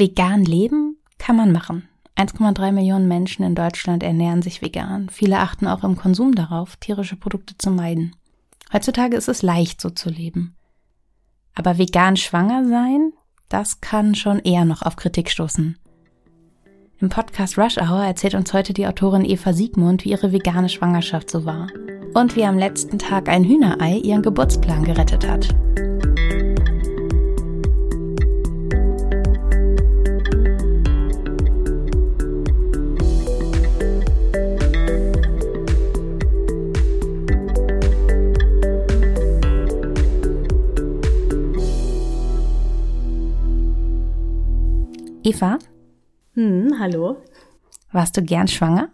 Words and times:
Vegan 0.00 0.44
leben 0.46 0.96
kann 1.18 1.36
man 1.36 1.52
machen. 1.52 1.86
1,3 2.16 2.72
Millionen 2.72 3.06
Menschen 3.06 3.44
in 3.44 3.54
Deutschland 3.54 4.02
ernähren 4.02 4.40
sich 4.40 4.62
vegan. 4.62 5.10
Viele 5.10 5.38
achten 5.38 5.66
auch 5.66 5.84
im 5.84 5.94
Konsum 5.94 6.34
darauf, 6.34 6.76
tierische 6.76 7.16
Produkte 7.16 7.56
zu 7.58 7.70
meiden. 7.70 8.16
Heutzutage 8.72 9.14
ist 9.14 9.28
es 9.28 9.42
leicht, 9.42 9.78
so 9.78 9.90
zu 9.90 10.08
leben. 10.08 10.56
Aber 11.54 11.76
vegan 11.76 12.16
schwanger 12.16 12.66
sein, 12.66 13.12
das 13.50 13.82
kann 13.82 14.14
schon 14.14 14.38
eher 14.38 14.64
noch 14.64 14.80
auf 14.80 14.96
Kritik 14.96 15.30
stoßen. 15.30 15.78
Im 16.98 17.08
Podcast 17.10 17.58
Rush 17.58 17.76
Hour 17.76 18.02
erzählt 18.02 18.34
uns 18.34 18.54
heute 18.54 18.72
die 18.72 18.86
Autorin 18.86 19.26
Eva 19.26 19.52
Siegmund, 19.52 20.06
wie 20.06 20.12
ihre 20.12 20.32
vegane 20.32 20.70
Schwangerschaft 20.70 21.28
so 21.28 21.44
war. 21.44 21.68
Und 22.14 22.36
wie 22.36 22.44
am 22.44 22.56
letzten 22.56 22.98
Tag 22.98 23.28
ein 23.28 23.44
Hühnerei 23.44 23.98
ihren 23.98 24.22
Geburtsplan 24.22 24.82
gerettet 24.82 25.28
hat. 25.28 25.54
Eva? 45.22 45.58
Hm, 46.34 46.76
hallo. 46.78 47.16
Warst 47.92 48.16
du 48.16 48.22
gern 48.22 48.48
schwanger? 48.48 48.90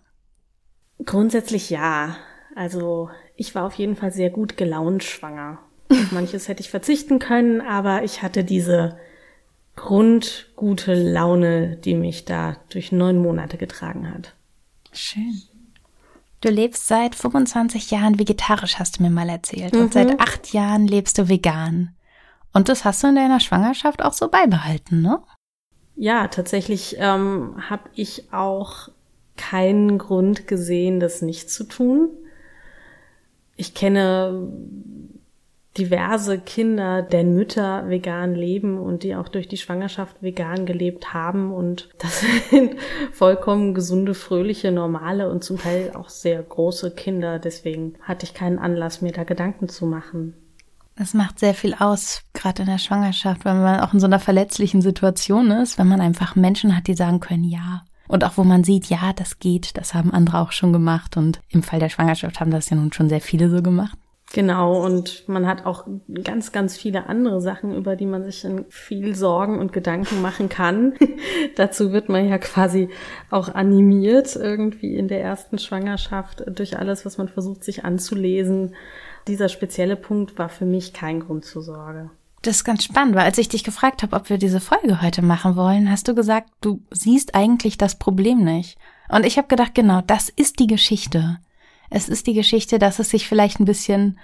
Grundsätzlich 1.05 1.71
ja. 1.71 2.17
Also 2.55 3.11
ich 3.37 3.55
war 3.55 3.65
auf 3.65 3.75
jeden 3.75 3.97
Fall 3.97 4.13
sehr 4.13 4.31
gut 4.31 4.57
gelaunt 4.57 5.05
schwanger. 5.05 5.59
manches 6.11 6.49
hätte 6.49 6.63
ich 6.63 6.71
verzichten 6.71 7.19
können, 7.19 7.61
aber 7.61 8.03
ich 8.03 8.23
hatte 8.23 8.43
diese 8.43 8.99
grundgute 9.77 10.95
Laune, 10.95 11.77
die 11.77 11.95
mich 11.95 12.25
da 12.25 12.57
durch 12.71 12.91
neun 12.91 13.19
Monate 13.19 13.57
getragen 13.57 14.13
hat. 14.13 14.35
Schön. 14.93 15.43
Du 16.41 16.49
lebst 16.49 16.89
seit 16.89 17.15
25 17.15 17.91
Jahren 17.91 18.19
vegetarisch, 18.19 18.79
hast 18.79 18.99
du 18.99 19.03
mir 19.03 19.11
mal 19.11 19.29
erzählt. 19.29 19.75
Und 19.75 19.87
mhm. 19.87 19.93
seit 19.93 20.21
acht 20.21 20.53
Jahren 20.53 20.87
lebst 20.87 21.19
du 21.19 21.29
vegan. 21.29 21.95
Und 22.53 22.69
das 22.69 22.85
hast 22.85 23.03
du 23.03 23.09
in 23.09 23.17
deiner 23.17 23.41
Schwangerschaft 23.41 24.03
auch 24.03 24.15
so 24.15 24.29
beibehalten, 24.29 25.03
ne? 25.03 25.23
Ja, 25.97 26.29
tatsächlich 26.29 26.97
ähm, 26.99 27.57
habe 27.71 27.89
ich 27.95 28.33
auch 28.33 28.91
keinen 29.37 29.99
Grund 29.99 30.47
gesehen, 30.47 31.01
das 31.01 31.23
nicht 31.23 31.51
zu 31.51 31.65
tun. 31.65 32.11
Ich 33.57 33.75
kenne 33.75 34.49
diverse 35.79 36.39
Kinder, 36.39 37.03
deren 37.03 37.35
Mütter 37.35 37.89
vegan 37.89 38.35
leben 38.35 38.79
und 38.79 39.03
die 39.03 39.15
auch 39.15 39.29
durch 39.29 39.49
die 39.49 39.57
Schwangerschaft 39.57 40.23
vegan 40.23 40.67
gelebt 40.67 41.13
haben. 41.13 41.53
Und 41.53 41.89
das 41.99 42.23
sind 42.51 42.77
vollkommen 43.13 43.75
gesunde, 43.75 44.15
fröhliche, 44.15 44.73
normale 44.73 45.31
und 45.31 45.45
zum 45.45 45.59
Teil 45.59 45.93
auch 45.95 46.09
sehr 46.09 46.43
große 46.43 46.91
Kinder. 46.93 47.39
Deswegen 47.39 47.95
hatte 48.03 48.25
ich 48.25 48.35
keinen 48.35 48.59
Anlass, 48.59 49.03
mir 49.03 49.13
da 49.13 49.25
Gedanken 49.25 49.69
zu 49.69 49.87
machen. 49.87 50.35
Es 50.99 51.13
macht 51.13 51.39
sehr 51.39 51.53
viel 51.53 51.75
aus, 51.75 52.23
gerade 52.33 52.63
in 52.63 52.69
der 52.69 52.79
Schwangerschaft, 52.79 53.45
wenn 53.45 53.61
man 53.61 53.81
auch 53.81 53.93
in 53.93 54.01
so 54.01 54.07
einer 54.07 54.19
verletzlichen 54.19 54.81
Situation 54.81 55.51
ist, 55.51 55.79
wenn 55.79 55.89
man 55.89 56.01
einfach 56.01 56.37
Menschen 56.37 56.75
hat, 56.75 56.87
die 56.87 56.95
sagen 56.95 57.21
können, 57.21 57.45
ja. 57.45 57.83
Und 58.09 58.25
auch 58.25 58.39
wo 58.39 58.45
man 58.45 58.65
sieht, 58.65 58.87
ja, 58.87 59.13
das 59.15 59.39
geht, 59.39 59.77
das 59.77 59.93
haben 59.93 60.13
andere 60.13 60.39
auch 60.39 60.53
schon 60.53 60.73
gemacht. 60.73 61.17
Und 61.19 61.41
im 61.51 61.63
Fall 61.63 61.81
der 61.81 61.91
Schwangerschaft 61.91 62.41
haben 62.41 62.51
das 62.51 62.71
ja 62.71 62.77
nun 62.77 62.93
schon 62.93 63.11
sehr 63.11 63.21
viele 63.21 63.51
so 63.51 63.63
gemacht. 63.63 63.99
Genau, 64.33 64.85
und 64.85 65.29
man 65.29 65.47
hat 65.47 65.67
auch 65.67 65.87
ganz, 66.25 66.51
ganz 66.51 66.77
viele 66.77 67.07
andere 67.07 67.41
Sachen, 67.41 67.75
über 67.75 67.95
die 67.95 68.07
man 68.07 68.25
sich 68.25 68.47
viel 68.71 69.15
Sorgen 69.15 69.59
und 69.59 69.73
Gedanken 69.73 70.21
machen 70.21 70.49
kann. 70.49 70.95
Dazu 71.57 71.93
wird 71.93 72.09
man 72.09 72.29
ja 72.29 72.39
quasi 72.39 72.89
auch 73.31 73.55
animiert 73.55 74.35
irgendwie 74.35 74.97
in 74.97 75.09
der 75.09 75.23
ersten 75.23 75.59
Schwangerschaft 75.59 76.43
durch 76.49 76.79
alles, 76.79 77.05
was 77.07 77.19
man 77.19 77.29
versucht 77.29 77.63
sich 77.63 77.85
anzulesen 77.85 78.75
dieser 79.29 79.49
spezielle 79.49 79.97
Punkt 79.97 80.39
war 80.39 80.49
für 80.49 80.65
mich 80.65 80.93
kein 80.93 81.21
Grund 81.21 81.45
zur 81.45 81.63
Sorge. 81.63 82.11
Das 82.43 82.57
ist 82.57 82.65
ganz 82.65 82.85
spannend, 82.85 83.15
weil 83.15 83.25
als 83.25 83.39
ich 83.39 83.49
dich 83.49 83.65
gefragt 83.65 84.03
habe, 84.03 84.15
ob 84.15 84.31
wir 84.31 84.39
diese 84.39 84.61
Folge 84.61 85.03
heute 85.03 85.23
machen 85.23 85.57
wollen, 85.57 85.91
hast 85.91 86.07
du 86.07 86.15
gesagt, 86.15 86.51
du 86.61 86.81
siehst 86.91 87.35
eigentlich 87.35 87.77
das 87.77 87.99
Problem 87.99 88.45
nicht. 88.45 88.79
Und 89.09 89.27
ich 89.27 89.37
habe 89.37 89.49
gedacht, 89.49 89.75
genau, 89.75 90.01
das 90.01 90.29
ist 90.29 90.59
die 90.61 90.67
Geschichte. 90.69 91.39
Es 91.91 92.09
ist 92.09 92.27
die 92.27 92.35
Geschichte, 92.35 92.79
dass 92.79 92.99
es 92.99 93.11
sich 93.11 93.29
vielleicht 93.29 93.59
ein 93.59 93.65
bisschen 93.65 94.19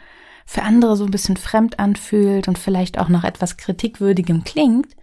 für 0.47 0.63
andere 0.63 0.97
so 0.97 1.05
ein 1.05 1.11
bisschen 1.11 1.37
fremd 1.37 1.79
anfühlt 1.79 2.49
und 2.49 2.59
vielleicht 2.59 2.99
auch 2.99 3.09
noch 3.09 3.25
etwas 3.25 3.57
kritikwürdigem 3.57 4.45
klingt. 4.45 4.95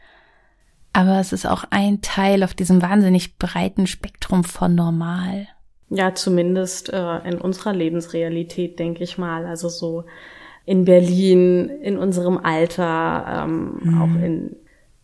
Aber 0.94 1.20
es 1.20 1.34
ist 1.34 1.46
auch 1.46 1.66
ein 1.70 2.02
Teil 2.02 2.44
auf 2.44 2.54
diesem 2.54 2.82
wahnsinnig 2.82 3.38
breiten 3.38 3.88
Spektrum 3.88 4.44
von 4.44 4.76
normal. 4.76 5.48
Ja, 5.90 6.14
zumindest 6.14 6.94
äh, 6.94 7.18
in 7.28 7.40
unserer 7.40 7.74
Lebensrealität, 7.74 8.78
denke 8.80 9.04
ich 9.04 9.18
mal. 9.18 9.46
Also 9.46 9.70
so 9.70 10.06
in 10.66 10.86
Berlin, 10.86 11.70
in 11.70 11.98
unserem 11.98 12.38
Alter, 12.38 13.46
ähm, 13.46 13.80
mhm. 13.82 14.02
auch 14.02 14.24
in 14.24 14.56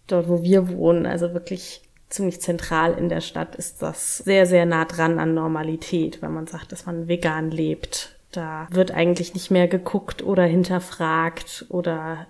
dort, 0.07 0.29
wo 0.29 0.43
wir 0.43 0.69
wohnen, 0.69 1.05
also 1.05 1.33
wirklich 1.33 1.81
ziemlich 2.09 2.39
zentral 2.39 2.93
in 2.93 3.09
der 3.09 3.21
Stadt 3.21 3.55
ist 3.55 3.81
das 3.81 4.19
sehr, 4.19 4.45
sehr 4.45 4.65
nah 4.65 4.85
dran 4.85 5.19
an 5.19 5.33
Normalität, 5.33 6.21
wenn 6.21 6.33
man 6.33 6.47
sagt, 6.47 6.71
dass 6.71 6.85
man 6.85 7.07
vegan 7.07 7.51
lebt. 7.51 8.15
Da 8.31 8.67
wird 8.69 8.91
eigentlich 8.91 9.33
nicht 9.33 9.49
mehr 9.49 9.67
geguckt 9.67 10.21
oder 10.21 10.43
hinterfragt 10.43 11.65
oder 11.69 12.27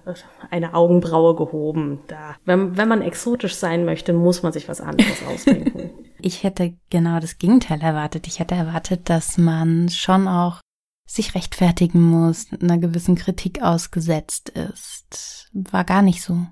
eine 0.52 0.74
Augenbraue 0.76 1.36
gehoben. 1.36 2.00
Da, 2.08 2.36
wenn, 2.46 2.78
wenn 2.78 2.88
man 2.88 3.02
exotisch 3.02 3.56
sein 3.56 3.86
möchte, 3.86 4.14
muss 4.14 4.44
man 4.44 4.54
sich 4.54 4.70
was 4.70 4.82
anderes 4.82 5.26
ausdenken. 5.28 5.90
Ich 6.26 6.42
hätte 6.42 6.74
genau 6.90 7.20
das 7.20 7.38
Gegenteil 7.38 7.82
erwartet. 7.82 8.26
Ich 8.26 8.40
hätte 8.40 8.56
erwartet, 8.56 9.12
dass 9.12 9.38
man 9.38 9.90
schon 9.90 10.28
auch 10.28 10.60
sich 11.06 11.36
rechtfertigen 11.36 12.02
muss, 12.02 12.48
einer 12.52 12.80
gewissen 12.80 13.14
Kritik 13.14 13.62
ausgesetzt 13.62 14.50
ist. 14.50 15.52
War 15.54 15.84
gar 15.84 16.02
nicht 16.02 16.24
so. 16.24 16.48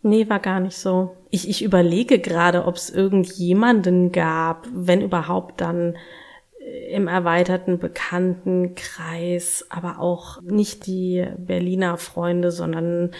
Nee, 0.00 0.30
war 0.30 0.38
gar 0.38 0.58
nicht 0.58 0.78
so. 0.78 1.14
Ich, 1.28 1.50
ich 1.50 1.62
überlege 1.62 2.18
gerade, 2.18 2.64
ob 2.64 2.76
es 2.76 2.88
irgendjemanden 2.88 4.10
gab, 4.10 4.66
wenn 4.72 5.02
überhaupt 5.02 5.60
dann 5.60 5.98
äh, 6.58 6.94
im 6.94 7.06
erweiterten 7.06 7.78
Bekanntenkreis, 7.78 9.66
aber 9.68 9.98
auch 9.98 10.40
nicht 10.40 10.86
die 10.86 11.26
Berliner 11.36 11.98
Freunde, 11.98 12.52
sondern 12.52 13.10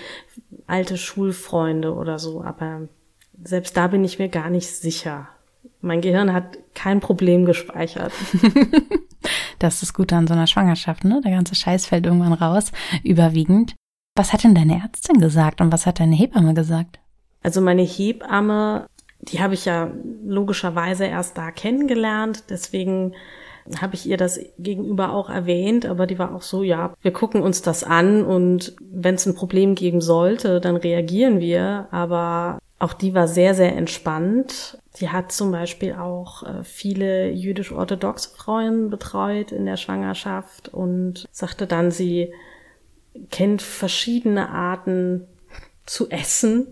alte 0.66 0.96
Schulfreunde 0.96 1.92
oder 1.92 2.18
so. 2.18 2.40
Aber 2.42 2.88
selbst 3.44 3.76
da 3.76 3.88
bin 3.88 4.02
ich 4.02 4.18
mir 4.18 4.30
gar 4.30 4.48
nicht 4.48 4.68
sicher. 4.68 5.28
Mein 5.80 6.00
Gehirn 6.00 6.32
hat 6.32 6.58
kein 6.74 7.00
Problem 7.00 7.44
gespeichert. 7.44 8.12
das 9.58 9.82
ist 9.82 9.94
gut 9.94 10.12
an 10.12 10.26
so 10.26 10.34
einer 10.34 10.46
Schwangerschaft, 10.46 11.04
ne? 11.04 11.20
Der 11.24 11.32
ganze 11.32 11.54
Scheiß 11.54 11.86
fällt 11.86 12.06
irgendwann 12.06 12.32
raus, 12.32 12.72
überwiegend. 13.02 13.74
Was 14.16 14.32
hat 14.32 14.44
denn 14.44 14.54
deine 14.54 14.80
Ärztin 14.82 15.20
gesagt 15.20 15.60
und 15.60 15.72
was 15.72 15.86
hat 15.86 16.00
deine 16.00 16.16
Hebamme 16.16 16.54
gesagt? 16.54 16.98
Also 17.42 17.60
meine 17.60 17.82
Hebamme, 17.82 18.86
die 19.20 19.40
habe 19.40 19.54
ich 19.54 19.64
ja 19.64 19.90
logischerweise 20.24 21.06
erst 21.06 21.38
da 21.38 21.50
kennengelernt, 21.50 22.44
deswegen 22.50 23.14
habe 23.80 23.94
ich 23.94 24.06
ihr 24.06 24.16
das 24.16 24.40
gegenüber 24.58 25.12
auch 25.12 25.30
erwähnt, 25.30 25.86
aber 25.86 26.06
die 26.06 26.18
war 26.18 26.34
auch 26.34 26.42
so, 26.42 26.62
ja, 26.62 26.94
wir 27.02 27.12
gucken 27.12 27.42
uns 27.42 27.62
das 27.62 27.84
an 27.84 28.24
und 28.24 28.74
wenn 28.80 29.14
es 29.14 29.26
ein 29.26 29.34
Problem 29.34 29.74
geben 29.74 30.00
sollte, 30.00 30.60
dann 30.60 30.76
reagieren 30.76 31.40
wir, 31.40 31.88
aber 31.90 32.58
auch 32.78 32.94
die 32.94 33.14
war 33.14 33.28
sehr, 33.28 33.54
sehr 33.54 33.76
entspannt. 33.76 34.78
Die 34.96 35.10
hat 35.10 35.30
zum 35.30 35.52
Beispiel 35.52 35.94
auch 35.94 36.42
äh, 36.42 36.64
viele 36.64 37.30
jüdisch-orthodoxe 37.30 38.30
Frauen 38.30 38.90
betreut 38.90 39.52
in 39.52 39.64
der 39.64 39.76
Schwangerschaft 39.76 40.68
und 40.68 41.28
sagte 41.30 41.66
dann, 41.66 41.90
sie 41.90 42.32
kennt 43.30 43.62
verschiedene 43.62 44.50
Arten 44.50 45.26
zu 45.86 46.10
essen 46.10 46.66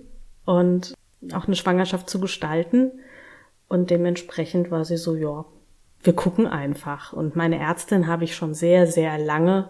und 0.45 0.95
auch 1.33 1.47
eine 1.47 1.57
Schwangerschaft 1.57 2.11
zu 2.11 2.21
gestalten. 2.21 2.93
Und 3.69 3.91
dementsprechend 3.91 4.71
war 4.71 4.85
sie 4.85 4.97
so, 4.97 5.15
ja, 5.15 5.45
wir 6.03 6.13
gucken 6.15 6.47
einfach. 6.47 7.13
Und 7.13 7.37
meine 7.37 7.59
Ärztin 7.59 8.07
habe 8.07 8.25
ich 8.25 8.35
schon 8.35 8.55
sehr, 8.55 8.87
sehr 8.87 9.19
lange 9.19 9.69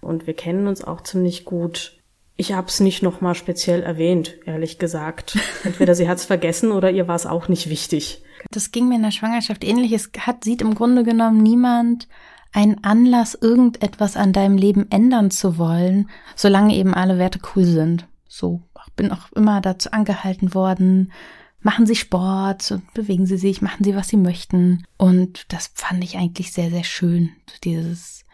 und 0.00 0.26
wir 0.26 0.34
kennen 0.34 0.66
uns 0.66 0.84
auch 0.84 1.00
ziemlich 1.00 1.44
gut. 1.44 2.01
Ich 2.42 2.52
habe 2.52 2.66
es 2.66 2.80
nicht 2.80 3.04
nochmal 3.04 3.36
speziell 3.36 3.84
erwähnt, 3.84 4.34
ehrlich 4.46 4.80
gesagt. 4.80 5.38
Entweder 5.62 5.94
sie 5.94 6.08
hat 6.08 6.18
es 6.18 6.24
vergessen 6.24 6.72
oder 6.72 6.90
ihr 6.90 7.06
war 7.06 7.14
es 7.14 7.24
auch 7.24 7.46
nicht 7.46 7.68
wichtig. 7.68 8.24
Das 8.50 8.72
ging 8.72 8.88
mir 8.88 8.96
in 8.96 9.04
der 9.04 9.12
Schwangerschaft 9.12 9.62
ähnlich. 9.62 9.92
Es 9.92 10.10
hat, 10.18 10.42
sieht 10.42 10.60
im 10.60 10.74
Grunde 10.74 11.04
genommen 11.04 11.40
niemand 11.40 12.08
einen 12.52 12.82
Anlass, 12.82 13.38
irgendetwas 13.40 14.16
an 14.16 14.32
deinem 14.32 14.56
Leben 14.56 14.90
ändern 14.90 15.30
zu 15.30 15.56
wollen, 15.56 16.10
solange 16.34 16.74
eben 16.74 16.94
alle 16.94 17.16
Werte 17.16 17.38
cool 17.54 17.64
sind. 17.64 18.08
So, 18.26 18.60
bin 18.96 19.12
auch 19.12 19.30
immer 19.36 19.60
dazu 19.60 19.92
angehalten 19.92 20.52
worden, 20.52 21.12
machen 21.60 21.86
Sie 21.86 21.94
Sport, 21.94 22.76
bewegen 22.92 23.24
Sie 23.24 23.38
sich, 23.38 23.62
machen 23.62 23.84
Sie, 23.84 23.94
was 23.94 24.08
Sie 24.08 24.16
möchten. 24.16 24.82
Und 24.96 25.44
das 25.52 25.70
fand 25.76 26.02
ich 26.02 26.16
eigentlich 26.16 26.52
sehr, 26.52 26.70
sehr 26.70 26.82
schön. 26.82 27.30
Dieses 27.62 28.24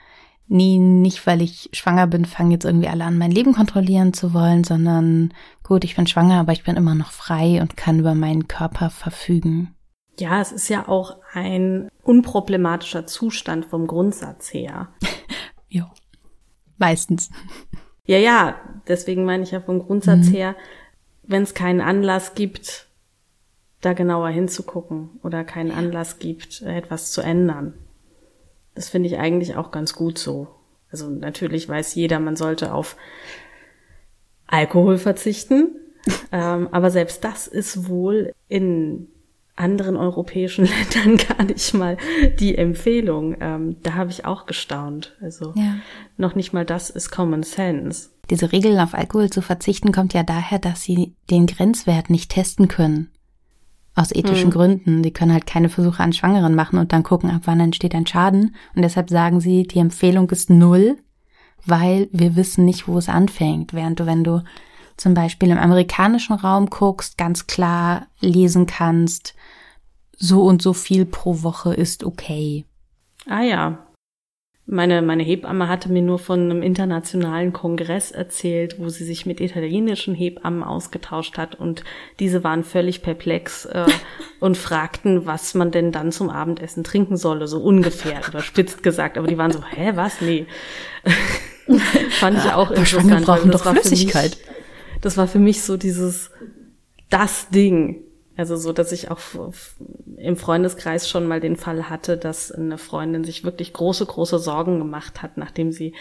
nee, 0.49 0.79
nicht 0.79 1.27
weil 1.27 1.43
ich 1.43 1.71
schwanger 1.73 2.07
bin, 2.07 2.25
fangen 2.25 2.51
jetzt 2.51 2.65
irgendwie 2.65 2.89
alle 2.89 3.05
an, 3.05 3.19
mein 3.19 3.31
Leben 3.31 3.53
kontrollieren 3.53 4.13
zu 4.13 4.35
wollen, 4.35 4.65
sondern 4.65 5.33
gut, 5.63 5.85
ich 5.85 5.95
bin 5.95 6.07
schwanger, 6.07 6.41
aber 6.41 6.53
ich 6.53 6.65
bin 6.65 6.77
immer 6.77 6.95
noch 6.95 7.13
frei 7.13 7.61
und 7.61 7.77
kann 7.77 8.01
über 8.01 8.15
meinen 8.15 8.49
Körper 8.49 8.91
verfügen. 8.91 9.75
Ja, 10.19 10.41
es 10.41 10.51
ist 10.51 10.69
ja 10.69 10.89
auch 10.89 11.19
ein 11.33 11.89
unproblematischer 12.03 13.07
Zustand 13.07 13.67
vom 13.67 13.87
Grundsatz 13.87 14.53
her. 14.53 14.89
jo. 15.69 15.85
Meistens. 16.77 17.31
Ja, 18.05 18.19
ja, 18.19 18.57
deswegen 18.89 19.25
meine 19.25 19.43
ich 19.43 19.51
ja 19.51 19.61
vom 19.61 19.81
Grundsatz 19.81 20.29
mhm. 20.29 20.33
her, 20.33 20.57
wenn 21.25 21.43
es 21.43 21.55
keinen 21.55 21.81
Anlass 21.81 22.35
gibt, 22.35 22.89
da 23.81 23.93
genauer 23.93 24.31
hinzugucken 24.31 25.11
oder 25.23 25.45
keinen 25.45 25.71
Anlass 25.71 26.19
gibt, 26.19 26.63
etwas 26.63 27.13
zu 27.13 27.21
ändern. 27.21 27.75
Das 28.79 28.91
finde 28.91 29.09
ich 29.09 29.19
eigentlich 29.19 29.57
auch 29.57 29.73
ganz 29.73 29.93
gut 29.93 30.19
so. 30.19 30.47
Also 30.93 31.11
natürlich 31.11 31.69
weiß 31.69 31.97
jeder, 31.97 32.21
man 32.21 32.37
sollte 32.37 32.73
auf 32.73 32.95
Alkohol 34.47 34.99
verzichten. 34.99 35.75
ähm, 36.33 36.69
aber 36.71 36.93
selbst 36.93 37.25
das 37.25 37.49
ist 37.49 37.89
wohl 37.89 38.33
in 38.47 39.09
anderen 39.57 39.97
europäischen 39.97 40.69
Ländern 40.95 41.17
gar 41.17 41.43
nicht 41.43 41.75
mal 41.75 41.97
die 42.39 42.57
Empfehlung. 42.57 43.37
Ähm, 43.41 43.79
da 43.83 43.95
habe 43.95 44.13
ich 44.13 44.25
auch 44.25 44.47
gestaunt. 44.47 45.17
Also 45.21 45.55
ja. 45.57 45.79
noch 46.17 46.37
nicht 46.37 46.53
mal 46.53 46.65
das 46.65 46.89
ist 46.89 47.11
Common 47.11 47.43
Sense. 47.43 48.11
Diese 48.31 48.53
Regel 48.53 48.79
auf 48.79 48.95
Alkohol 48.95 49.29
zu 49.29 49.43
verzichten 49.43 49.91
kommt 49.91 50.15
ja 50.15 50.23
daher, 50.23 50.61
dass 50.61 50.85
sie 50.85 51.17
den 51.31 51.47
Grenzwert 51.49 52.11
nicht 52.11 52.31
testen 52.31 52.69
können. 52.69 53.11
Aus 53.99 54.13
ethischen 54.13 54.51
mhm. 54.51 54.53
Gründen. 54.53 55.03
Sie 55.03 55.11
können 55.11 55.33
halt 55.33 55.47
keine 55.47 55.69
Versuche 55.69 56.03
an 56.03 56.13
Schwangeren 56.13 56.55
machen 56.55 56.79
und 56.79 56.93
dann 56.93 57.03
gucken, 57.03 57.31
ab 57.31 57.43
wann 57.47 57.59
entsteht 57.59 57.95
ein 57.95 58.07
Schaden. 58.07 58.55
Und 58.77 58.83
deshalb 58.83 59.11
sagen 59.11 59.41
sie, 59.41 59.65
die 59.65 59.81
Empfehlung 59.81 60.31
ist 60.31 60.51
null, 60.51 60.99
weil 61.67 62.09
wir 62.13 62.37
wissen 62.37 62.65
nicht, 62.65 62.87
wo 62.87 62.99
es 62.99 63.09
anfängt. 63.09 63.75
Während 63.75 63.99
du, 63.99 64.07
wenn 64.07 64.23
du 64.23 64.45
zum 64.97 65.15
Beispiel 65.15 65.51
im 65.51 65.59
amerikanischen 65.59 66.37
Raum 66.37 66.71
guckst, 66.71 67.19
ganz 67.19 67.49
klar 67.49 68.07
lesen 68.21 68.67
kannst, 68.67 69.35
so 70.17 70.43
und 70.43 70.63
so 70.63 70.73
viel 70.73 71.05
pro 71.05 71.43
Woche 71.43 71.75
ist 71.75 72.05
okay. 72.05 72.65
Ah 73.27 73.43
ja, 73.43 73.88
meine, 74.71 75.01
meine 75.01 75.23
Hebamme 75.23 75.67
hatte 75.67 75.91
mir 75.91 76.03
nur 76.03 76.19
von 76.19 76.41
einem 76.41 76.63
internationalen 76.63 77.55
Kongress 77.55 78.11
erzählt, 78.11 78.79
wo 78.79 78.91
sie 78.91 79.05
sich 79.05 79.25
mit 79.25 79.41
italienischen 79.41 80.15
Hebammen 80.15 80.63
ausgetauscht 80.63 81.39
hat 81.39 81.55
und 81.55 81.85
diese 82.21 82.45
waren 82.45 82.65
völlig 82.65 83.01
perplex 83.01 83.65
äh, 83.65 83.87
und 84.41 84.59
fragten, 84.59 85.25
was 85.25 85.55
man 85.55 85.71
denn 85.71 85.91
dann 85.91 86.13
zum 86.13 86.29
Abendessen 86.29 86.85
trinken 86.85 87.17
solle, 87.17 87.49
so 87.49 87.63
ungefähr, 87.63 88.21
überspitzt 88.29 88.83
gesagt. 88.83 89.17
Aber 89.17 89.27
die 89.27 89.39
waren 89.39 89.53
so, 89.53 89.65
hä, 89.65 89.93
was? 89.95 90.21
Nee. 90.21 90.47
Fand 92.11 92.39
ich 92.39 92.53
auch 92.53 92.71
ja, 92.71 92.77
interessant. 92.77 93.25
Brauchen 93.25 93.51
doch 93.51 93.65
Flüssigkeit. 93.65 94.37
Mich, 94.37 95.01
das 95.01 95.17
war 95.17 95.29
für 95.29 95.39
mich 95.39 95.63
so 95.63 95.79
dieses, 95.79 96.31
das 97.09 97.49
Ding. 97.49 98.05
Also 98.39 98.57
so, 98.57 98.73
dass 98.73 98.93
ich 98.93 99.11
auch 99.11 99.19
im 100.17 100.37
Freundeskreis 100.37 101.09
schon 101.09 101.27
mal 101.27 101.41
den 101.41 101.57
Fall 101.57 101.91
hatte, 101.91 102.17
dass 102.17 102.53
eine 102.53 102.79
Freundin 102.79 103.25
sich 103.25 103.43
wirklich 103.43 103.73
große, 103.73 104.07
große 104.07 104.39
Sorgen 104.39 104.79
gemacht 104.79 105.23
hat, 105.23 105.37
nachdem 105.37 105.73
sie 105.73 105.93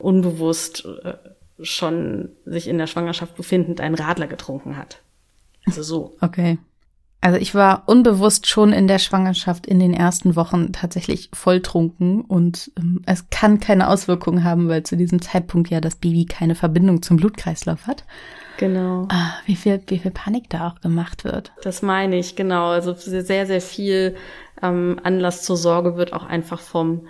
unbewusst 0.00 0.88
äh, 1.04 1.14
schon 1.60 2.30
sich 2.44 2.66
in 2.66 2.78
der 2.78 2.88
Schwangerschaft 2.88 3.36
befindend 3.36 3.80
einen 3.80 3.94
Radler 3.94 4.26
getrunken 4.26 4.76
hat. 4.76 5.02
Also 5.66 5.84
so. 5.84 6.16
Okay. 6.20 6.58
Also 7.20 7.38
ich 7.38 7.54
war 7.54 7.84
unbewusst 7.86 8.48
schon 8.48 8.72
in 8.72 8.88
der 8.88 8.98
Schwangerschaft 8.98 9.64
in 9.64 9.78
den 9.78 9.94
ersten 9.94 10.34
Wochen 10.34 10.72
tatsächlich 10.72 11.30
volltrunken 11.32 12.22
und 12.22 12.72
ähm, 12.76 13.02
es 13.06 13.30
kann 13.30 13.60
keine 13.60 13.88
Auswirkungen 13.88 14.42
haben, 14.42 14.68
weil 14.68 14.82
zu 14.82 14.96
diesem 14.96 15.22
Zeitpunkt 15.22 15.70
ja 15.70 15.80
das 15.80 15.94
Baby 15.94 16.26
keine 16.26 16.56
Verbindung 16.56 17.02
zum 17.02 17.18
Blutkreislauf 17.18 17.86
hat. 17.86 18.04
Genau. 18.58 19.06
Ah, 19.10 19.34
wie 19.46 19.56
viel, 19.56 19.82
wie 19.88 19.98
viel 19.98 20.10
Panik 20.10 20.48
da 20.50 20.68
auch 20.68 20.80
gemacht 20.80 21.24
wird. 21.24 21.52
Das 21.62 21.82
meine 21.82 22.16
ich, 22.16 22.36
genau. 22.36 22.68
Also 22.68 22.94
sehr, 22.94 23.46
sehr 23.46 23.60
viel 23.60 24.16
ähm, 24.62 25.00
Anlass 25.02 25.42
zur 25.42 25.56
Sorge 25.56 25.96
wird 25.96 26.12
auch 26.12 26.24
einfach 26.24 26.60
vom, 26.60 27.06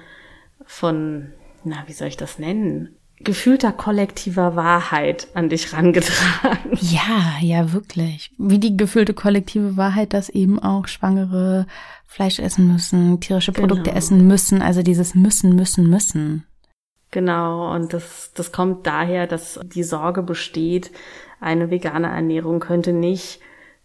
von, 0.64 1.32
na, 1.64 1.84
wie 1.86 1.92
soll 1.92 2.08
ich 2.08 2.16
das 2.16 2.38
nennen? 2.38 2.96
gefühlter 3.24 3.72
kollektiver 3.72 4.54
Wahrheit 4.54 5.28
an 5.34 5.48
dich 5.48 5.72
rangetragen. 5.72 6.78
Ja, 6.80 7.36
ja, 7.40 7.72
wirklich. 7.72 8.32
Wie 8.38 8.58
die 8.58 8.76
gefühlte 8.76 9.14
kollektive 9.14 9.76
Wahrheit, 9.76 10.12
dass 10.12 10.28
eben 10.28 10.58
auch 10.58 10.86
Schwangere 10.86 11.66
Fleisch 12.06 12.38
essen 12.38 12.70
müssen, 12.70 13.20
tierische 13.20 13.52
Produkte 13.52 13.84
genau. 13.84 13.96
essen 13.96 14.26
müssen, 14.26 14.62
also 14.62 14.82
dieses 14.82 15.14
müssen, 15.14 15.56
müssen, 15.56 15.88
müssen. 15.88 16.44
Genau, 17.10 17.72
und 17.72 17.92
das, 17.92 18.32
das 18.34 18.52
kommt 18.52 18.86
daher, 18.86 19.26
dass 19.26 19.60
die 19.62 19.84
Sorge 19.84 20.22
besteht, 20.22 20.90
eine 21.40 21.70
vegane 21.70 22.08
Ernährung 22.08 22.60
könnte 22.60 22.92
nicht 22.92 23.40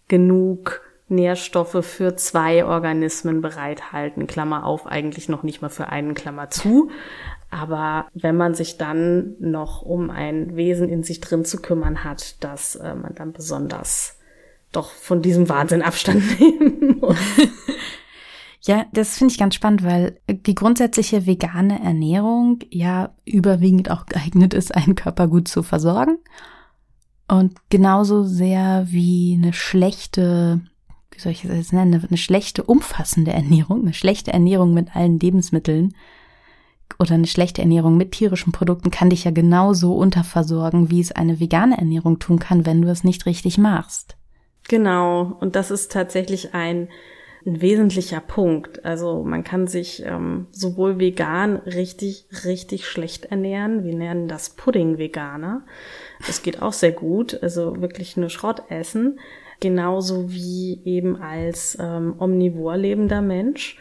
genug 0.08 0.82
Nährstoffe 1.10 1.84
für 1.84 2.16
zwei 2.16 2.66
Organismen 2.66 3.42
bereithalten. 3.42 4.28
Klammer 4.28 4.66
auf, 4.66 4.86
eigentlich 4.86 5.28
noch 5.28 5.44
nicht 5.44 5.62
mal 5.62 5.70
für 5.70 5.90
einen 5.90 6.14
Klammer 6.14 6.50
zu. 6.50 6.90
Aber 7.50 8.08
wenn 8.14 8.38
man 8.38 8.54
sich 8.54 8.78
dann 8.78 9.36
noch 9.40 9.82
um 9.82 10.12
ein 10.12 10.56
Wesen 10.56 10.88
in 10.88 11.04
sich 11.04 11.20
drin 11.20 11.46
zu 11.46 11.62
kümmern 11.62 12.04
hat, 12.04 12.44
dass 12.44 12.76
äh, 12.76 12.94
man 12.94 13.16
dann 13.16 13.34
besonders 13.34 14.20
doch 14.72 14.92
von 14.92 15.24
diesem 15.24 15.50
Wahnsinn 15.50 15.82
Abstand 15.82 16.40
nehmen 16.40 17.00
muss. 17.00 17.18
Ja, 18.62 18.86
das 18.94 19.18
finde 19.18 19.32
ich 19.32 19.40
ganz 19.40 19.56
spannend, 19.56 19.84
weil 19.84 20.20
die 20.28 20.54
grundsätzliche 20.54 21.26
vegane 21.26 21.82
Ernährung 21.82 22.60
ja 22.70 23.16
überwiegend 23.26 23.90
auch 23.90 24.06
geeignet 24.06 24.54
ist, 24.54 24.76
einen 24.76 24.94
Körper 24.94 25.28
gut 25.28 25.48
zu 25.48 25.64
versorgen 25.64 26.20
und 27.30 27.54
genauso 27.70 28.24
sehr 28.24 28.88
wie 28.90 29.40
eine 29.42 29.54
schlechte, 29.54 30.62
wie 31.12 31.20
soll 31.20 31.32
ich 31.32 31.44
das 31.44 31.56
jetzt 31.56 31.74
nennen, 31.74 32.04
eine 32.08 32.18
schlechte 32.18 32.64
umfassende 32.64 33.32
Ernährung, 33.32 33.82
eine 33.82 33.94
schlechte 33.94 34.34
Ernährung 34.34 34.74
mit 34.74 34.96
allen 34.96 35.20
Lebensmitteln 35.20 35.94
oder 36.98 37.14
eine 37.14 37.28
schlechte 37.28 37.62
Ernährung 37.62 37.98
mit 37.98 38.12
tierischen 38.12 38.52
Produkten 38.52 38.90
kann 38.90 39.12
dich 39.12 39.24
ja 39.24 39.32
genauso 39.32 39.94
unterversorgen, 39.94 40.90
wie 40.90 41.00
es 41.00 41.12
eine 41.12 41.40
vegane 41.40 41.78
Ernährung 41.78 42.20
tun 42.20 42.40
kann, 42.40 42.66
wenn 42.66 42.82
du 42.82 42.90
es 42.90 43.04
nicht 43.04 43.26
richtig 43.26 43.58
machst. 43.58 44.18
Genau, 44.68 45.38
und 45.40 45.56
das 45.56 45.72
ist 45.72 45.92
tatsächlich 45.92 46.54
ein 46.54 46.90
ein 47.46 47.62
wesentlicher 47.62 48.20
Punkt. 48.20 48.84
Also 48.86 49.24
man 49.24 49.44
kann 49.44 49.68
sich 49.68 50.04
ähm, 50.06 50.48
sowohl 50.52 51.00
vegan 51.00 51.58
richtig, 51.58 52.26
richtig 52.46 52.88
schlecht 52.88 53.26
ernähren. 53.26 53.84
Wir 53.84 53.96
nennen 53.96 54.28
das 54.28 54.50
Pudding-Veganer. 54.52 55.66
Das 56.28 56.42
geht 56.42 56.62
auch 56.62 56.74
sehr 56.74 56.92
gut. 56.92 57.42
Also 57.42 57.82
wirklich 57.82 58.18
nur 58.18 58.30
Schrott 58.30 58.64
essen. 58.70 59.20
Genauso 59.60 60.32
wie 60.32 60.82
eben 60.86 61.22
als 61.22 61.78
ähm, 61.80 62.16
omnivor 62.20 62.78
lebender 62.78 63.22
Mensch. 63.22 63.78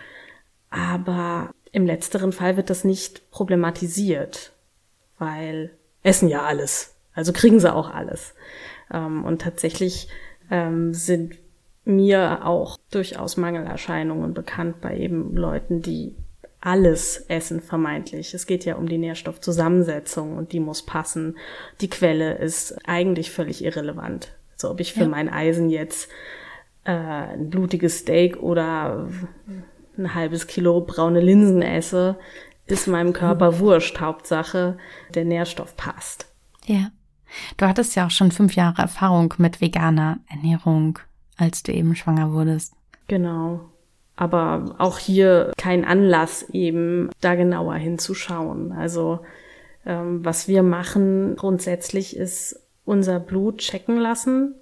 Aber 0.71 1.50
im 1.73 1.87
letzteren 1.87 2.32
Fall 2.32 2.56
wird 2.56 2.71
das 2.71 2.85
nicht 2.85 3.30
problematisiert, 3.30 4.52
weil 5.18 5.71
essen 6.02 6.28
ja 6.28 6.42
alles. 6.42 6.94
Also 7.14 7.32
kriegen 7.32 7.61
sie 7.61 7.73
auch 7.73 7.90
alles. 7.90 8.35
Ähm, 8.92 9.25
und 9.25 9.42
tatsächlich 9.42 10.09
ähm, 10.50 10.94
sind 10.94 11.37
mir 11.85 12.44
auch 12.44 12.77
durchaus 12.90 13.37
Mangelerscheinungen 13.37 14.35
bekannt 14.35 14.80
bei 14.80 14.97
eben 14.97 15.37
Leuten, 15.37 15.83
die 15.83 16.14
alles 16.61 17.18
essen 17.28 17.61
vermeintlich. 17.61 18.35
Es 18.35 18.47
geht 18.47 18.64
ja 18.64 18.76
um 18.76 18.88
die 18.88 18.99
Nährstoffzusammensetzung 18.99 20.37
und 20.37 20.52
die 20.52 20.61
muss 20.61 20.85
passen. 20.85 21.37
Die 21.80 21.90
Quelle 21.90 22.35
ist 22.38 22.76
eigentlich 22.87 23.30
völlig 23.30 23.62
irrelevant. 23.62 24.33
Also 24.54 24.71
ob 24.71 24.80
ich 24.80 24.92
für 24.92 25.02
ja. 25.02 25.09
mein 25.09 25.28
Eisen 25.28 25.71
jetzt 25.71 26.11
äh, 26.85 26.90
ein 26.92 27.50
blutiges 27.50 27.99
Steak 27.99 28.42
oder 28.42 29.09
ein 29.97 30.14
halbes 30.14 30.47
Kilo 30.49 30.80
braune 30.80 31.21
Linsen 31.21 31.62
esse, 31.62 32.18
ist 32.66 32.88
meinem 32.88 33.12
Körper 33.12 33.52
mhm. 33.52 33.59
wurscht. 33.61 34.00
Hauptsache, 34.00 34.78
der 35.14 35.25
Nährstoff 35.25 35.76
passt. 35.76 36.26
Ja. 36.66 36.90
Du 37.57 37.66
hattest 37.66 37.95
ja 37.95 38.07
auch 38.07 38.11
schon 38.11 38.33
fünf 38.33 38.54
Jahre 38.54 38.83
Erfahrung 38.83 39.35
mit 39.37 39.61
veganer 39.61 40.18
Ernährung 40.28 40.99
als 41.38 41.62
du 41.62 41.73
eben 41.73 41.97
schwanger 41.97 42.33
wurdest. 42.33 42.75
Genau. 43.08 43.60
Aber 44.16 44.76
auch 44.78 44.98
hier 44.98 45.52
kein 45.56 45.84
Anlass 45.84 46.48
eben 46.50 47.10
da 47.20 47.34
genauer 47.34 47.74
hinzuschauen. 47.74 48.72
Also 48.72 49.20
ähm, 49.86 50.24
was 50.24 50.48
wir 50.48 50.62
machen 50.62 51.36
grundsätzlich 51.36 52.16
ist 52.16 52.60
unser 52.84 53.20
Blut 53.20 53.58
checken 53.58 53.98
lassen. 53.98 54.54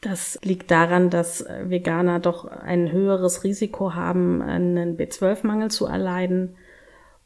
Das 0.00 0.38
liegt 0.42 0.70
daran, 0.70 1.10
dass 1.10 1.44
Veganer 1.64 2.20
doch 2.20 2.44
ein 2.44 2.92
höheres 2.92 3.44
Risiko 3.44 3.94
haben, 3.94 4.42
einen 4.42 4.96
B12-Mangel 4.96 5.70
zu 5.70 5.86
erleiden. 5.86 6.56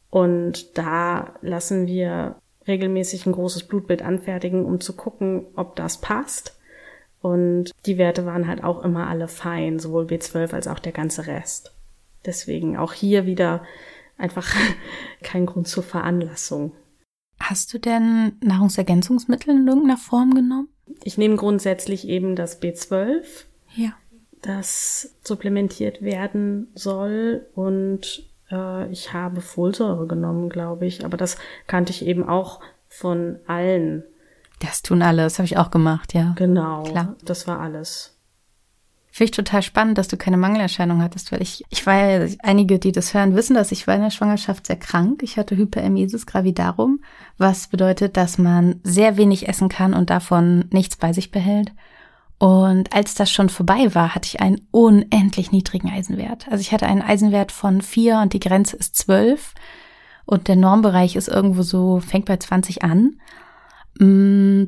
Und 0.09 0.77
da 0.77 1.35
lassen 1.41 1.85
wir 1.85 2.35
regelmäßig 2.67 3.25
ein 3.25 3.33
großes 3.33 3.63
Blutbild 3.63 4.03
anfertigen, 4.03 4.65
um 4.65 4.79
zu 4.79 4.95
gucken, 4.95 5.47
ob 5.55 5.75
das 5.75 5.99
passt. 5.99 6.59
Und 7.21 7.71
die 7.85 7.97
Werte 7.97 8.25
waren 8.25 8.47
halt 8.47 8.63
auch 8.63 8.83
immer 8.83 9.07
alle 9.07 9.27
fein, 9.27 9.79
sowohl 9.79 10.05
B12 10.05 10.53
als 10.53 10.67
auch 10.67 10.79
der 10.79 10.91
ganze 10.91 11.27
Rest. 11.27 11.71
Deswegen 12.25 12.77
auch 12.77 12.93
hier 12.93 13.25
wieder 13.25 13.63
einfach 14.17 14.53
kein 15.21 15.45
Grund 15.45 15.67
zur 15.67 15.83
Veranlassung. 15.83 16.71
Hast 17.39 17.73
du 17.73 17.79
denn 17.79 18.33
Nahrungsergänzungsmittel 18.41 19.55
in 19.55 19.67
irgendeiner 19.67 19.97
Form 19.97 20.33
genommen? 20.33 20.69
Ich 21.03 21.17
nehme 21.17 21.35
grundsätzlich 21.35 22.07
eben 22.07 22.35
das 22.35 22.61
B12. 22.61 23.23
Ja. 23.75 23.93
Das 24.41 25.15
supplementiert 25.23 26.01
werden 26.01 26.67
soll 26.73 27.47
und 27.55 28.23
äh, 28.51 28.91
ich 28.91 29.13
habe 29.13 29.41
Folsäure 29.41 30.07
genommen, 30.07 30.49
glaube 30.49 30.85
ich. 30.85 31.05
Aber 31.05 31.17
das 31.17 31.37
kannte 31.67 31.91
ich 31.91 32.05
eben 32.05 32.27
auch 32.27 32.61
von 32.87 33.39
allen. 33.47 34.03
Das 34.61 34.83
tun 34.83 35.01
alle, 35.01 35.23
das 35.23 35.39
habe 35.39 35.45
ich 35.45 35.57
auch 35.57 35.71
gemacht, 35.71 36.13
ja. 36.13 36.33
Genau. 36.37 36.83
Klar. 36.83 37.15
Das 37.25 37.47
war 37.47 37.59
alles. 37.59 38.15
Finde 39.13 39.25
ich 39.25 39.35
total 39.35 39.61
spannend, 39.61 39.97
dass 39.97 40.07
du 40.07 40.15
keine 40.15 40.37
Mangelerscheinung 40.37 41.01
hattest, 41.01 41.31
weil 41.31 41.41
ich, 41.41 41.65
ich 41.69 41.85
war 41.85 41.95
ja, 41.95 42.27
einige, 42.43 42.79
die 42.79 42.93
das 42.93 43.13
hören, 43.13 43.35
wissen, 43.35 43.55
dass 43.55 43.73
ich 43.73 43.85
war 43.85 43.95
in 43.95 44.03
der 44.03 44.09
Schwangerschaft 44.09 44.67
sehr 44.67 44.77
krank. 44.77 45.21
Ich 45.23 45.37
hatte 45.37 45.57
Hyperemesis 45.57 46.25
gravidarum, 46.25 47.01
was 47.37 47.67
bedeutet, 47.67 48.15
dass 48.15 48.37
man 48.37 48.79
sehr 48.83 49.17
wenig 49.17 49.49
essen 49.49 49.67
kann 49.67 49.93
und 49.93 50.09
davon 50.09 50.65
nichts 50.71 50.95
bei 50.95 51.11
sich 51.11 51.31
behält. 51.31 51.73
Und 52.37 52.93
als 52.93 53.13
das 53.13 53.29
schon 53.29 53.49
vorbei 53.49 53.93
war, 53.93 54.15
hatte 54.15 54.27
ich 54.27 54.41
einen 54.41 54.61
unendlich 54.71 55.51
niedrigen 55.51 55.91
Eisenwert. 55.91 56.47
Also 56.49 56.61
ich 56.61 56.71
hatte 56.71 56.87
einen 56.87 57.01
Eisenwert 57.01 57.51
von 57.51 57.81
vier 57.81 58.19
und 58.19 58.33
die 58.33 58.39
Grenze 58.39 58.77
ist 58.77 58.95
zwölf. 58.95 59.53
Und 60.25 60.47
der 60.47 60.55
Normbereich 60.55 61.17
ist 61.17 61.27
irgendwo 61.27 61.63
so, 61.63 61.99
fängt 61.99 62.25
bei 62.25 62.37
20 62.37 62.83
an. 62.83 63.17
Mm, 63.99 64.63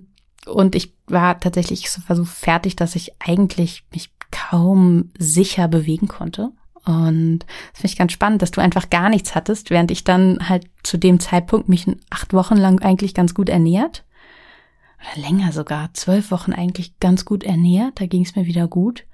und 0.46 0.76
ich 0.76 0.94
war 1.08 1.40
tatsächlich 1.40 1.90
so, 1.90 2.02
war 2.08 2.16
so 2.16 2.26
fertig, 2.26 2.76
dass 2.76 2.96
ich 2.96 3.14
eigentlich 3.20 3.86
mich 3.92 4.12
kaum 4.32 5.12
sicher 5.18 5.68
bewegen 5.68 6.08
konnte. 6.08 6.52
Und 6.86 7.40
das 7.72 7.82
finde 7.82 7.88
ich 7.94 7.98
ganz 7.98 8.12
spannend, 8.12 8.42
dass 8.42 8.52
du 8.52 8.60
einfach 8.60 8.90
gar 8.90 9.10
nichts 9.10 9.36
hattest, 9.36 9.70
während 9.70 9.90
ich 9.92 10.04
dann 10.04 10.50
halt 10.50 10.68
zu 10.84 10.98
dem 10.98 11.20
Zeitpunkt 11.20 11.70
mich 11.70 11.88
acht 12.10 12.34
Wochen 12.34 12.58
lang 12.58 12.82
eigentlich 12.82 13.14
ganz 13.14 13.34
gut 13.34 13.50
ernährt. 13.50 14.04
Oder 15.00 15.22
länger 15.22 15.52
sogar, 15.52 15.94
zwölf 15.94 16.32
Wochen 16.32 16.52
eigentlich 16.52 17.00
ganz 17.00 17.24
gut 17.24 17.44
ernährt. 17.44 18.02
Da 18.02 18.06
ging 18.06 18.24
es 18.24 18.36
mir 18.36 18.46
wieder 18.46 18.68
gut. 18.68 19.06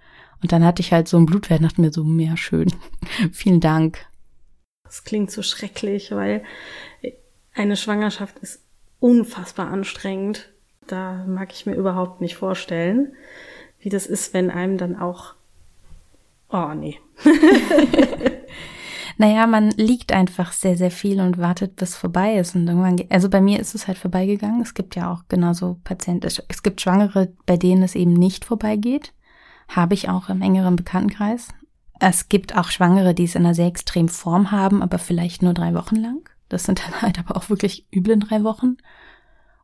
Und 0.42 0.52
dann 0.52 0.64
hatte 0.64 0.82
ich 0.82 0.94
halt 0.94 1.08
so 1.08 1.18
einen 1.18 1.26
Blutwert, 1.26 1.64
dachte 1.64 1.82
mir 1.82 1.92
so, 1.92 2.04
mehr 2.04 2.38
schön. 2.38 2.74
Vielen 3.32 3.60
Dank. 3.60 4.06
Das 4.84 5.04
klingt 5.04 5.30
so 5.30 5.44
schrecklich, 5.44 6.12
weil 6.12 6.44
eine 7.54 7.76
Schwangerschaft 7.76 8.40
ist 8.40 8.64
unfassbar 9.00 9.70
anstrengend. 9.70 10.52
Da 10.88 11.26
mag 11.28 11.54
ich 11.54 11.66
mir 11.66 11.76
überhaupt 11.76 12.22
nicht 12.22 12.36
vorstellen 12.36 13.14
wie 13.80 13.90
das 13.90 14.06
ist, 14.06 14.34
wenn 14.34 14.52
einem 14.52 14.78
dann 14.78 14.98
auch, 14.98 15.34
oh 16.50 16.74
nee. 16.76 16.98
naja, 19.18 19.48
man 19.48 19.72
liegt 19.72 20.12
einfach 20.12 20.52
sehr, 20.52 20.76
sehr 20.76 20.92
viel 20.92 21.22
und 21.22 21.38
wartet, 21.38 21.78
bis 21.78 21.96
vorbei 21.96 22.36
ist. 22.36 22.56
Und 22.56 22.68
irgendwann, 22.68 23.02
also 23.10 23.30
bei 23.30 23.42
mir 23.42 23.60
ist 23.60 23.76
es 23.76 23.88
halt 23.88 23.98
vorbeigegangen. 23.98 24.62
Es 24.62 24.74
gibt 24.74 24.96
ja 24.96 25.12
auch 25.12 25.24
genauso 25.30 25.80
Patienten, 25.84 26.28
es 26.28 26.64
gibt 26.64 26.82
Schwangere, 26.82 27.32
bei 27.46 27.58
denen 27.58 27.84
es 27.84 27.96
eben 27.96 28.14
nicht 28.14 28.46
vorbeigeht. 28.46 29.14
Habe 29.70 29.94
ich 29.94 30.10
auch 30.10 30.30
im 30.30 30.42
engeren 30.42 30.76
Bekanntenkreis. 30.76 31.50
Es 32.00 32.28
gibt 32.30 32.58
auch 32.58 32.70
Schwangere, 32.70 33.14
die 33.14 33.26
es 33.26 33.36
in 33.36 33.46
einer 33.46 33.54
sehr 33.54 33.68
extremen 33.68 34.10
Form 34.10 34.52
haben, 34.52 34.82
aber 34.82 35.00
vielleicht 35.00 35.42
nur 35.42 35.54
drei 35.54 35.74
Wochen 35.74 35.98
lang. 35.98 36.30
Das 36.50 36.64
sind 36.64 36.82
dann 36.84 37.02
halt 37.02 37.20
aber 37.20 37.38
auch 37.38 37.50
wirklich 37.50 37.86
üble 37.94 38.18
drei 38.18 38.44
Wochen. 38.44 38.78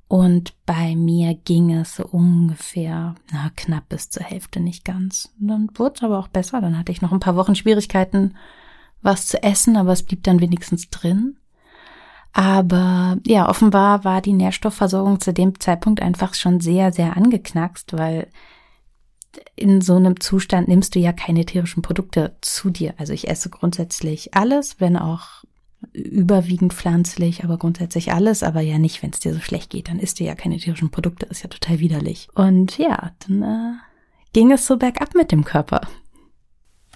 Und 0.08 0.54
bei 0.68 0.96
mir 0.96 1.34
ging 1.34 1.74
es 1.74 2.00
ungefähr, 2.00 3.16
na, 3.32 3.52
knapp 3.56 3.90
bis 3.90 4.12
zur 4.12 4.24
Hälfte, 4.24 4.60
nicht 4.60 4.86
ganz. 4.86 5.34
Und 5.40 5.48
dann 5.48 5.70
wurde 5.74 5.96
es 5.96 6.04
aber 6.04 6.20
auch 6.20 6.28
besser. 6.28 6.62
Dann 6.62 6.78
hatte 6.78 6.92
ich 6.92 7.02
noch 7.02 7.12
ein 7.12 7.20
paar 7.20 7.36
Wochen 7.36 7.56
Schwierigkeiten, 7.56 8.36
was 9.02 9.26
zu 9.26 9.42
essen, 9.42 9.78
aber 9.78 9.94
es 9.94 10.04
blieb 10.04 10.24
dann 10.24 10.42
wenigstens 10.42 10.90
drin. 10.90 11.38
Aber 12.34 13.18
ja, 13.26 13.50
offenbar 13.50 14.04
war 14.04 14.22
die 14.22 14.34
Nährstoffversorgung 14.34 15.22
zu 15.22 15.34
dem 15.34 15.60
Zeitpunkt 15.60 16.02
einfach 16.02 16.34
schon 16.34 16.60
sehr, 16.60 16.92
sehr 16.92 17.16
angeknackst, 17.16 17.94
weil 17.94 18.28
in 19.56 19.82
so 19.82 19.96
einem 19.96 20.20
Zustand 20.20 20.68
nimmst 20.68 20.96
du 20.96 21.00
ja 21.00 21.14
keine 21.14 21.46
tierischen 21.46 21.82
Produkte 21.82 22.36
zu 22.42 22.70
dir. 22.70 22.94
Also 22.98 23.14
ich 23.14 23.30
esse 23.30 23.50
grundsätzlich 23.50 24.34
alles, 24.34 24.80
wenn 24.80 24.98
auch 24.98 25.46
überwiegend 25.94 26.74
pflanzlich, 26.74 27.44
aber 27.44 27.58
grundsätzlich 27.58 28.12
alles, 28.12 28.44
aber 28.44 28.62
ja 28.62 28.78
nicht, 28.78 29.02
wenn 29.04 29.12
es 29.12 29.20
dir 29.20 29.34
so 29.34 29.40
schlecht 29.40 29.70
geht, 29.70 29.90
dann 29.90 30.00
isst 30.00 30.20
du 30.20 30.24
ja 30.24 30.36
keine 30.36 30.58
tierischen 30.58 30.92
Produkte, 30.92 31.26
ist 31.28 31.44
ja 31.44 31.50
total 31.50 31.80
widerlich. 31.80 32.28
Und 32.36 32.78
ja, 32.78 33.12
dann 33.28 33.44
äh, 33.44 33.74
ging 34.34 34.52
es 34.52 34.68
so 34.68 34.78
bergab 34.78 35.16
mit 35.16 35.32
dem 35.32 35.46
Körper. 35.46 35.82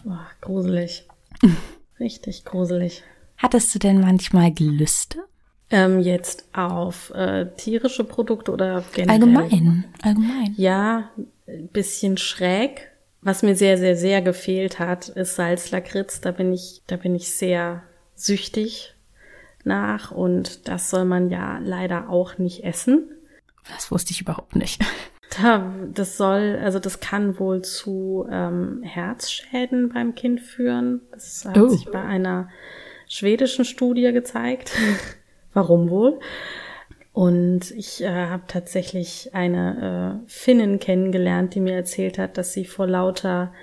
Boah, 0.03 0.27
gruselig. 0.41 1.07
Richtig 1.99 2.45
gruselig. 2.45 3.03
Hattest 3.37 3.73
du 3.73 3.79
denn 3.79 4.01
manchmal 4.01 4.51
Gelüste? 4.51 5.19
Ähm, 5.71 5.99
jetzt 5.99 6.49
auf 6.53 7.11
äh, 7.11 7.47
tierische 7.55 8.03
Produkte 8.03 8.51
oder 8.51 8.83
generell? 8.93 9.21
Allgemein, 9.21 9.85
allgemein. 10.01 10.55
Ja, 10.57 11.11
bisschen 11.45 12.17
schräg. 12.17 12.89
Was 13.21 13.43
mir 13.43 13.55
sehr, 13.55 13.77
sehr, 13.77 13.95
sehr 13.95 14.21
gefehlt 14.21 14.79
hat, 14.79 15.09
ist 15.09 15.35
Salzlakritz. 15.35 16.21
Da 16.21 16.31
bin 16.31 16.53
ich, 16.53 16.81
da 16.87 16.95
bin 16.95 17.15
ich 17.15 17.31
sehr 17.31 17.83
süchtig 18.19 18.95
nach 19.63 20.11
und 20.11 20.67
das 20.67 20.89
soll 20.89 21.05
man 21.05 21.29
ja 21.29 21.59
leider 21.59 22.09
auch 22.09 22.37
nicht 22.37 22.63
essen. 22.63 23.09
Das 23.73 23.91
wusste 23.91 24.11
ich 24.11 24.21
überhaupt 24.21 24.55
nicht. 24.55 24.81
das 25.93 26.17
soll, 26.17 26.59
also 26.61 26.79
das 26.79 26.99
kann 26.99 27.39
wohl 27.39 27.61
zu 27.61 28.27
ähm, 28.29 28.81
Herzschäden 28.83 29.89
beim 29.89 30.15
Kind 30.15 30.41
führen. 30.41 31.01
Das 31.11 31.45
hat 31.45 31.57
oh. 31.57 31.67
sich 31.67 31.85
bei 31.85 32.01
einer 32.01 32.49
schwedischen 33.07 33.65
Studie 33.65 34.11
gezeigt. 34.11 34.71
Warum 35.53 35.89
wohl? 35.89 36.19
Und 37.11 37.71
ich 37.71 38.03
äh, 38.03 38.27
habe 38.27 38.43
tatsächlich 38.47 39.31
eine 39.33 40.21
äh, 40.25 40.29
Finnin 40.29 40.79
kennengelernt, 40.79 41.55
die 41.55 41.59
mir 41.59 41.75
erzählt 41.75 42.17
hat, 42.17 42.37
dass 42.37 42.53
sie 42.53 42.65
vor 42.65 42.87
lauter 42.87 43.53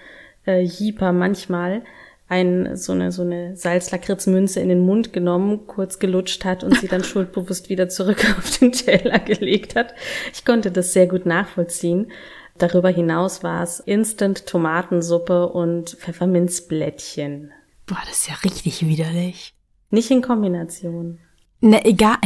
äh, 0.47 0.61
Jeeper 0.61 1.13
manchmal 1.13 1.83
ein, 2.29 2.77
so 2.77 2.93
eine, 2.93 3.13
so 3.13 3.23
eine 3.23 3.57
Salzlakritzmünze 3.57 4.61
in 4.61 4.69
den 4.69 4.81
Mund 4.81 5.13
genommen, 5.13 5.67
kurz 5.67 5.99
gelutscht 5.99 6.45
hat 6.45 6.65
und 6.65 6.79
sie 6.79 6.89
dann 6.89 7.05
schuldbewusst 7.05 7.69
wieder 7.69 7.89
zurück 7.89 8.25
auf 8.39 8.59
den 8.59 8.73
Teller 8.73 9.19
gelegt 9.19 9.77
hat. 9.77 9.95
Ich 10.33 10.45
konnte 10.45 10.71
das 10.71 10.93
sehr 10.93 11.07
gut 11.07 11.27
nachvollziehen. 11.27 12.11
Darüber 12.59 12.89
hinaus 12.89 13.43
war 13.43 13.63
es 13.63 13.81
Instant 13.81 14.47
Tomatensuppe 14.47 15.49
und 15.49 15.91
Pfefferminzblättchen. 15.91 17.53
Boah, 17.87 17.99
das 18.07 18.21
ist 18.21 18.29
ja 18.29 18.35
richtig 18.43 18.87
widerlich. 18.87 19.55
Nicht 19.91 20.11
in 20.11 20.23
Kombination. 20.23 21.21
Na, 21.61 21.85
egal. 21.85 22.17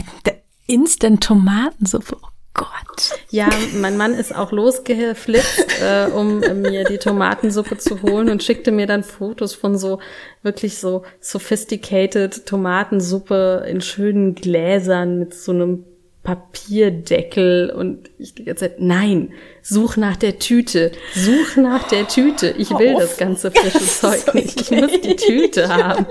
Instant 0.66 1.22
Tomatensuppe. 1.22 2.16
Oh 2.22 2.28
Gott. 2.54 3.10
Ja, 3.30 3.48
mein 3.74 3.96
Mann 3.96 4.14
ist 4.14 4.34
auch 4.34 4.52
losgeflitzt, 4.52 5.66
äh, 5.82 6.06
um 6.10 6.40
mir 6.40 6.84
die 6.84 6.98
Tomatensuppe 6.98 7.78
zu 7.78 8.02
holen 8.02 8.28
und 8.28 8.42
schickte 8.42 8.72
mir 8.72 8.86
dann 8.86 9.04
Fotos 9.04 9.54
von 9.54 9.78
so 9.78 10.00
wirklich 10.42 10.78
so 10.78 11.04
sophisticated 11.20 12.46
Tomatensuppe 12.46 13.64
in 13.68 13.80
schönen 13.80 14.34
Gläsern 14.34 15.18
mit 15.18 15.34
so 15.34 15.52
einem 15.52 15.84
Papierdeckel 16.22 17.70
und 17.70 18.10
ich 18.18 18.34
die 18.34 18.44
ganze 18.44 18.66
Zeit, 18.66 18.80
nein, 18.80 19.32
such 19.62 19.96
nach 19.96 20.16
der 20.16 20.38
Tüte, 20.38 20.92
such 21.14 21.56
nach 21.56 21.88
der 21.88 22.08
Tüte. 22.08 22.54
Ich 22.58 22.70
will 22.70 22.94
das 22.94 23.16
ganze 23.16 23.50
frische 23.50 23.78
Zeug 23.86 24.34
nicht. 24.34 24.60
Ich 24.60 24.70
muss 24.70 25.00
die 25.00 25.16
Tüte 25.16 25.68
haben. 25.74 26.06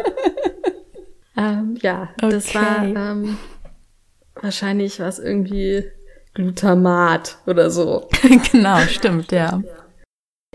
ähm, 1.37 1.77
ja, 1.81 2.09
okay. 2.17 2.31
das 2.31 2.55
war 2.55 2.83
ähm, 2.83 3.37
wahrscheinlich 4.41 4.99
was 4.99 5.19
irgendwie 5.19 5.83
Glutamat 6.39 7.37
oder 7.47 7.69
so. 7.69 8.07
genau, 8.51 8.79
stimmt, 8.83 9.33
ja. 9.33 9.61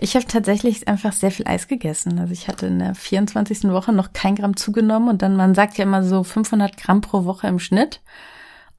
Ich 0.01 0.15
habe 0.15 0.25
tatsächlich 0.25 0.87
einfach 0.87 1.13
sehr 1.13 1.29
viel 1.29 1.47
Eis 1.47 1.67
gegessen. 1.67 2.17
Also 2.17 2.33
ich 2.33 2.47
hatte 2.47 2.65
in 2.65 2.79
der 2.79 2.95
24. 2.95 3.65
Woche 3.65 3.93
noch 3.93 4.11
kein 4.11 4.35
Gramm 4.35 4.57
zugenommen 4.57 5.09
und 5.09 5.21
dann, 5.21 5.35
man 5.35 5.53
sagt 5.53 5.77
ja 5.77 5.83
immer 5.83 6.03
so 6.03 6.23
500 6.23 6.75
Gramm 6.75 7.01
pro 7.01 7.25
Woche 7.25 7.47
im 7.47 7.59
Schnitt. 7.59 8.01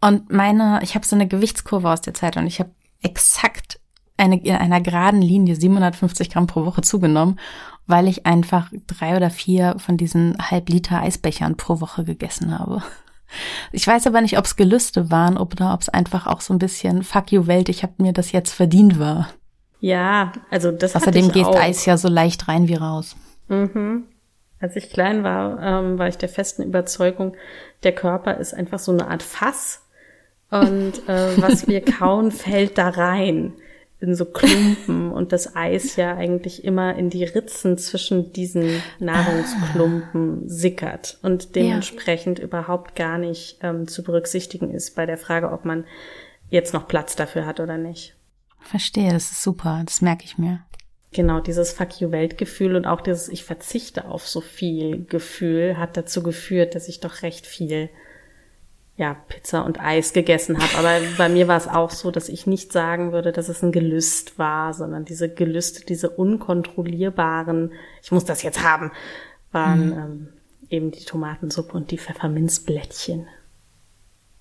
Und 0.01 0.33
meine, 0.33 0.81
ich 0.83 0.97
habe 0.97 1.07
so 1.07 1.15
eine 1.15 1.29
Gewichtskurve 1.29 1.89
aus 1.89 2.01
der 2.01 2.13
Zeit 2.13 2.37
und 2.37 2.49
ich 2.49 2.59
habe 2.59 2.71
exakt 3.03 3.79
eine, 4.17 4.41
in 4.45 4.57
einer 4.57 4.81
geraden 4.81 5.23
Linie 5.23 5.55
750 5.55 6.31
Gramm 6.31 6.49
pro 6.49 6.67
Woche 6.67 6.83
zugenommen, 6.83 7.39
weil 7.87 8.09
ich 8.09 8.27
einfach 8.27 8.73
drei 8.89 9.17
oder 9.17 9.31
vier 9.31 9.77
von 9.79 9.97
diesen 9.97 10.37
halb 10.39 10.69
Liter 10.69 11.03
Eisbechern 11.03 11.57
pro 11.57 11.81
Woche 11.81 12.05
gegessen 12.05 12.59
habe. 12.59 12.83
Ich 13.73 13.87
weiß 13.87 14.07
aber 14.07 14.21
nicht, 14.21 14.39
ob 14.39 14.45
es 14.45 14.57
Gelüste 14.57 15.11
waren 15.11 15.37
oder 15.37 15.75
ob 15.75 15.81
es 15.81 15.89
einfach 15.89 16.27
auch 16.27 16.41
so 16.41 16.55
ein 16.55 16.59
bisschen 16.59 17.03
Fuck 17.03 17.33
you 17.33 17.47
Welt, 17.47 17.69
ich 17.69 17.83
habe 17.83 17.95
mir 17.99 18.13
das 18.13 18.33
jetzt 18.33 18.53
verdient 18.53 18.99
war. 18.99 19.29
Ja, 19.81 20.33
also 20.51 20.73
das 20.73 20.97
Außerdem 20.97 21.33
geht 21.33 21.47
auch. 21.47 21.61
Eis 21.61 21.85
ja 21.87 21.97
so 21.97 22.09
leicht 22.09 22.49
rein 22.49 22.69
wie 22.69 22.75
raus. 22.75 23.17
Mhm. 23.49 24.05
Als 24.59 24.75
ich 24.75 24.91
klein 24.91 25.23
war, 25.23 25.63
ähm, 25.63 25.99
war 25.99 26.09
ich 26.09 26.17
der 26.17 26.31
festen 26.31 26.63
Überzeugung, 26.63 27.37
der 27.83 27.93
Körper 27.93 28.39
ist 28.39 28.55
einfach 28.55 28.79
so 28.79 28.91
eine 28.91 29.09
Art 29.09 29.23
Fass 29.23 29.83
und 30.51 31.09
äh, 31.09 31.41
was 31.41 31.69
wir 31.69 31.85
kauen, 31.85 32.31
fällt 32.31 32.79
da 32.79 32.89
rein. 32.89 33.53
In 34.01 34.15
so 34.15 34.25
Klumpen 34.25 35.11
und 35.13 35.33
das 35.33 35.57
Eis 35.57 35.97
ja 35.97 36.15
eigentlich 36.15 36.65
immer 36.65 36.97
in 36.97 37.11
die 37.11 37.25
Ritzen 37.25 37.79
zwischen 37.79 38.33
diesen 38.33 38.83
Nahrungsklumpen 38.99 40.43
ah. 40.43 40.49
sickert 40.49 41.19
und 41.23 41.57
dementsprechend 41.57 42.39
ja. 42.39 42.45
überhaupt 42.45 42.95
gar 42.95 43.19
nicht 43.19 43.59
ähm, 43.63 43.89
zu 43.89 44.03
berücksichtigen 44.03 44.71
ist 44.71 44.95
bei 44.95 45.07
der 45.07 45.19
Frage, 45.19 45.51
ob 45.51 45.65
man 45.65 45.85
jetzt 46.51 46.75
noch 46.75 46.87
Platz 46.87 47.17
dafür 47.17 47.47
hat 47.47 47.61
oder 47.61 47.79
nicht. 47.79 48.15
Verstehe, 48.61 49.13
das 49.13 49.31
ist 49.31 49.43
super, 49.43 49.83
das 49.85 50.03
merke 50.03 50.25
ich 50.25 50.39
mir. 50.39 50.61
Genau, 51.13 51.41
dieses 51.41 51.73
Fuck 51.73 52.01
you 52.01 52.11
Weltgefühl 52.11 52.77
und 52.77 52.85
auch 52.85 53.01
dieses 53.01 53.29
Ich 53.29 53.45
verzichte 53.45 54.07
auf 54.07 54.27
so 54.29 54.41
viel 54.41 55.05
Gefühl 55.05 55.79
hat 55.79 55.97
dazu 55.97 56.23
geführt, 56.23 56.75
dass 56.75 56.89
ich 56.89 57.01
doch 57.01 57.23
recht 57.23 57.47
viel 57.47 57.89
ja, 58.97 59.15
Pizza 59.29 59.65
und 59.65 59.81
Eis 59.81 60.13
gegessen 60.13 60.59
habe. 60.59 60.79
Aber 60.79 61.07
bei 61.19 61.29
mir 61.29 61.49
war 61.49 61.59
es 61.59 61.69
auch 61.69 61.91
so, 61.91 62.11
dass 62.11 62.29
ich 62.29 62.47
nicht 62.47 62.73
sagen 62.73 63.13
würde, 63.13 63.31
dass 63.31 63.49
es 63.49 63.63
ein 63.63 63.73
Gelüst 63.73 64.39
war, 64.39 64.73
sondern 64.73 65.05
diese 65.05 65.33
Gelüste, 65.33 65.85
diese 65.85 66.11
unkontrollierbaren, 66.11 67.73
ich 68.03 68.11
muss 68.11 68.25
das 68.25 68.43
jetzt 68.43 68.63
haben, 68.63 68.93
waren 69.53 69.87
mhm. 69.87 69.93
ähm, 69.93 70.29
eben 70.71 70.91
die 70.93 71.05
Tomatensuppe 71.05 71.77
und 71.77 71.91
die 71.91 71.99
Pfefferminzblättchen. 71.99 73.27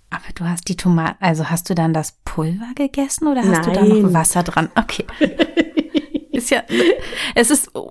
Aber 0.09 0.31
du 0.33 0.45
hast 0.45 0.69
die 0.69 0.77
Tomaten, 0.77 1.21
also 1.21 1.49
hast 1.49 1.69
du 1.69 1.75
dann 1.75 1.93
das 1.93 2.13
Pulver 2.23 2.71
gegessen 2.75 3.27
oder 3.27 3.41
hast 3.41 3.67
Nein. 3.67 3.73
du 3.73 3.73
da 3.73 3.83
noch 3.83 4.13
Wasser 4.13 4.43
dran? 4.43 4.69
Okay. 4.75 5.05
ist 6.31 6.49
ja, 6.49 6.63
es 7.33 7.49
ist 7.49 7.75
ein 7.75 7.89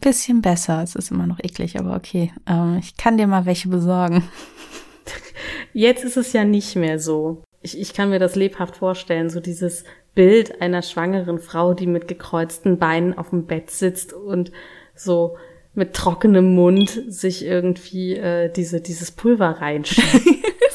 bisschen 0.00 0.40
besser. 0.40 0.82
Es 0.82 0.94
ist 0.94 1.10
immer 1.10 1.26
noch 1.26 1.38
eklig, 1.40 1.78
aber 1.78 1.96
okay. 1.96 2.32
Ähm, 2.46 2.78
ich 2.78 2.96
kann 2.96 3.18
dir 3.18 3.26
mal 3.26 3.44
welche 3.44 3.68
besorgen. 3.68 4.22
Jetzt 5.72 6.04
ist 6.04 6.16
es 6.16 6.32
ja 6.32 6.44
nicht 6.44 6.76
mehr 6.76 6.98
so. 6.98 7.42
Ich, 7.62 7.78
ich 7.78 7.94
kann 7.94 8.10
mir 8.10 8.18
das 8.18 8.34
lebhaft 8.34 8.76
vorstellen, 8.76 9.30
so 9.30 9.40
dieses 9.40 9.84
Bild 10.14 10.60
einer 10.60 10.82
schwangeren 10.82 11.38
Frau, 11.38 11.74
die 11.74 11.86
mit 11.86 12.08
gekreuzten 12.08 12.78
Beinen 12.78 13.16
auf 13.16 13.30
dem 13.30 13.46
Bett 13.46 13.70
sitzt 13.70 14.12
und 14.12 14.52
so 14.94 15.36
mit 15.74 15.94
trockenem 15.94 16.54
Mund 16.54 16.90
sich 17.08 17.44
irgendwie 17.44 18.16
äh, 18.16 18.52
diese, 18.52 18.80
dieses 18.80 19.10
Pulver 19.10 19.60
reinschiebt. 19.60 20.26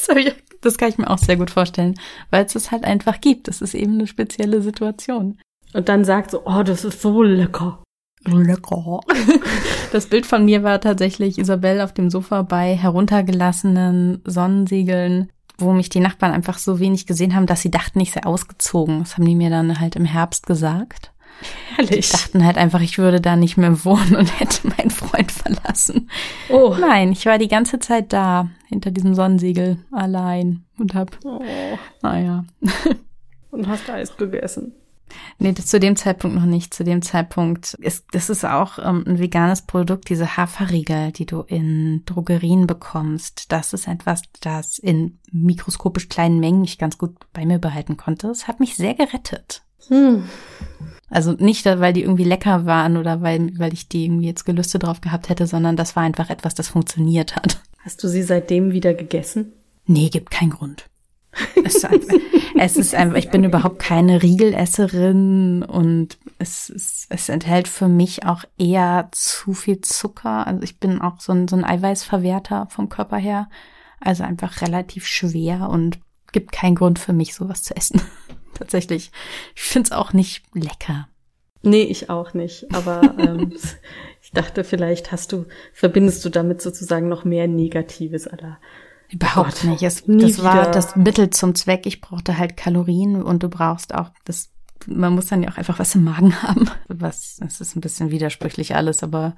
das 0.62 0.78
kann 0.78 0.90
ich 0.90 0.98
mir 0.98 1.10
auch 1.10 1.20
sehr 1.20 1.38
gut 1.38 1.52
vorstellen, 1.52 2.00
weil 2.32 2.46
es 2.46 2.56
es 2.56 2.72
halt 2.72 2.84
einfach 2.84 3.22
gibt. 3.22 3.48
Das 3.48 3.62
ist 3.62 3.76
eben 3.76 3.94
eine 3.94 4.08
spezielle 4.08 4.62
Situation. 4.62 5.40
Und 5.74 5.90
dann 5.90 6.06
sagt 6.06 6.32
so, 6.32 6.42
oh, 6.46 6.64
das 6.64 6.84
ist 6.84 7.02
so 7.02 7.22
lecker. 7.22 7.84
Lecker. 8.26 9.02
Das 9.94 10.08
Bild 10.08 10.26
von 10.26 10.44
mir 10.44 10.64
war 10.64 10.82
tatsächlich 10.82 11.38
Isabelle 11.38 11.82
auf 11.82 11.94
dem 11.94 12.10
Sofa 12.10 12.42
bei 12.42 12.76
heruntergelassenen 12.76 14.22
Sonnensiegeln, 14.26 15.32
wo 15.58 15.72
mich 15.72 15.88
die 15.88 16.02
Nachbarn 16.02 16.34
einfach 16.34 16.58
so 16.58 16.80
wenig 16.80 17.08
gesehen 17.08 17.36
haben, 17.36 17.46
dass 17.46 17.62
sie 17.62 17.72
dachten, 17.72 18.02
ich 18.02 18.12
sei 18.12 18.24
ausgezogen. 18.24 19.00
Das 19.00 19.16
haben 19.16 19.26
die 19.26 19.36
mir 19.36 19.50
dann 19.50 19.80
halt 19.80 19.96
im 19.96 20.04
Herbst 20.04 20.46
gesagt. 20.46 21.14
Herrlich. 21.76 22.10
Die 22.10 22.18
dachten 22.18 22.46
halt 22.46 22.58
einfach, 22.58 22.82
ich 22.82 22.98
würde 22.98 23.22
da 23.22 23.36
nicht 23.36 23.58
mehr 23.58 23.86
wohnen 23.86 24.16
und 24.16 24.40
hätte 24.40 24.68
meinen 24.68 24.90
Freund 24.90 25.32
verlassen. 25.32 26.10
Oh. 26.50 26.76
Nein, 26.80 27.12
ich 27.12 27.26
war 27.26 27.38
die 27.38 27.48
ganze 27.48 27.80
Zeit 27.80 28.12
da, 28.12 28.50
hinter 28.68 28.92
diesem 28.92 29.16
Sonnensiegel, 29.16 29.78
allein 29.92 30.66
und 30.78 30.96
hab, 30.96 31.18
oh. 31.24 31.42
naja. 32.02 32.46
Und 33.52 33.68
hast 33.68 33.90
Eis 33.90 34.18
gegessen. 34.18 34.74
Nee, 35.40 35.52
das, 35.52 35.68
zu 35.68 35.80
dem 35.80 35.96
Zeitpunkt 35.96 36.36
noch 36.36 36.46
nicht. 36.46 36.74
Zu 36.74 36.84
dem 36.84 37.02
Zeitpunkt 37.02 37.74
ist, 37.76 38.06
das 38.12 38.30
ist 38.30 38.46
auch 38.46 38.80
ähm, 38.80 39.04
ein 39.08 39.20
veganes 39.20 39.62
Produkt, 39.62 40.10
diese 40.10 40.38
Haferriegel, 40.38 41.12
die 41.12 41.26
du 41.26 41.42
in 41.42 42.04
Drogerien 42.06 42.68
bekommst. 42.68 43.52
Das 43.52 43.74
ist 43.74 43.88
etwas, 43.88 44.22
das 44.42 44.80
in 44.80 45.20
mikroskopisch 45.32 46.10
kleinen 46.10 46.40
Mengen 46.40 46.64
ich 46.64 46.78
ganz 46.78 46.98
gut 46.98 47.16
bei 47.34 47.46
mir 47.46 47.60
behalten 47.60 47.98
konnte. 47.98 48.28
Es 48.28 48.48
hat 48.48 48.60
mich 48.60 48.76
sehr 48.76 48.94
gerettet. 48.94 49.64
Hm. 49.88 50.24
Also 51.10 51.32
nicht, 51.34 51.66
weil 51.66 51.94
die 51.94 52.02
irgendwie 52.04 52.26
lecker 52.26 52.66
waren 52.66 52.98
oder 52.98 53.22
weil, 53.22 53.58
weil 53.58 53.74
ich 53.74 53.88
die 53.88 54.06
irgendwie 54.06 54.28
jetzt 54.28 54.46
Gelüste 54.46 54.80
drauf 54.80 55.00
gehabt 55.02 55.30
hätte, 55.30 55.48
sondern 55.48 55.78
das 55.78 55.96
war 55.96 56.04
einfach 56.04 56.30
etwas, 56.30 56.56
das 56.56 56.68
funktioniert 56.68 57.36
hat. 57.36 57.62
Hast 57.80 58.04
du 58.04 58.10
sie 58.10 58.24
seitdem 58.24 58.74
wieder 58.74 58.94
gegessen? 58.94 59.54
Nee, 59.86 60.10
gibt 60.10 60.32
keinen 60.32 60.50
Grund. 60.50 60.90
Es 61.63 61.75
ist, 61.75 61.86
einfach, 61.86 62.15
es 62.58 62.77
ist 62.77 62.96
einfach, 62.96 63.17
ich 63.17 63.29
bin 63.29 63.44
überhaupt 63.44 63.79
keine 63.79 64.22
Riegelesserin 64.24 65.63
und 65.63 66.17
es, 66.39 66.70
es, 66.70 67.08
es 67.10 67.29
enthält 67.29 67.67
für 67.67 67.88
mich 67.88 68.25
auch 68.25 68.44
eher 68.58 69.10
zu 69.12 69.53
viel 69.53 69.82
Zucker. 69.82 70.48
Also 70.48 70.63
ich 70.63 70.79
bin 70.79 71.01
auch 71.01 71.20
so 71.20 71.34
ein, 71.34 71.48
so 71.48 71.56
ein 71.56 71.65
Eiweißverwerter 71.65 72.67
vom 72.69 72.89
Körper 72.89 73.17
her. 73.17 73.50
Also 74.00 74.23
einfach 74.23 74.62
relativ 74.62 75.08
schwer 75.08 75.69
und 75.69 76.00
gibt 76.32 76.52
keinen 76.52 76.76
Grund 76.76 77.00
für 77.00 77.13
mich, 77.13 77.34
sowas 77.34 77.63
zu 77.63 77.76
essen. 77.76 78.02
Tatsächlich. 78.54 79.12
Ich 79.56 79.63
finde 79.63 79.88
es 79.88 79.91
auch 79.91 80.13
nicht 80.13 80.43
lecker. 80.54 81.08
Nee, 81.63 81.84
ich 81.84 82.10
auch 82.10 82.34
nicht. 82.34 82.73
Aber 82.73 83.02
ähm, 83.17 83.52
ich 84.21 84.32
dachte, 84.32 84.63
vielleicht 84.63 85.12
hast 85.12 85.32
du, 85.32 85.45
verbindest 85.73 86.23
du 86.26 86.30
damit 86.30 86.62
sozusagen 86.62 87.08
noch 87.08 87.26
mehr 87.26 87.47
Negatives 87.47 88.28
aller 88.28 88.60
Überhaupt 89.10 89.62
oh 89.63 89.67
nicht. 89.67 89.84
Es, 89.84 90.04
das 90.06 90.43
war 90.43 90.70
das 90.70 90.96
Mittel 90.96 91.30
zum 91.30 91.56
Zweck. 91.56 91.86
Ich 91.86 92.02
brauchte 92.02 92.38
halt 92.38 92.58
Kalorien 92.58 93.22
und 93.22 93.43
du 93.43 93.50
brauchst 93.50 93.93
auch 93.96 94.12
das. 94.26 94.50
Man 94.86 95.13
muss 95.13 95.28
dann 95.28 95.43
ja 95.43 95.50
auch 95.50 95.58
einfach 95.58 95.80
was 95.80 95.96
im 95.96 96.04
Magen 96.04 96.41
haben. 96.43 96.70
Was, 96.88 97.39
es 97.46 97.62
ist 97.62 97.76
ein 97.76 97.82
bisschen 97.82 98.12
widersprüchlich 98.12 98.76
alles, 98.76 99.04
aber 99.04 99.36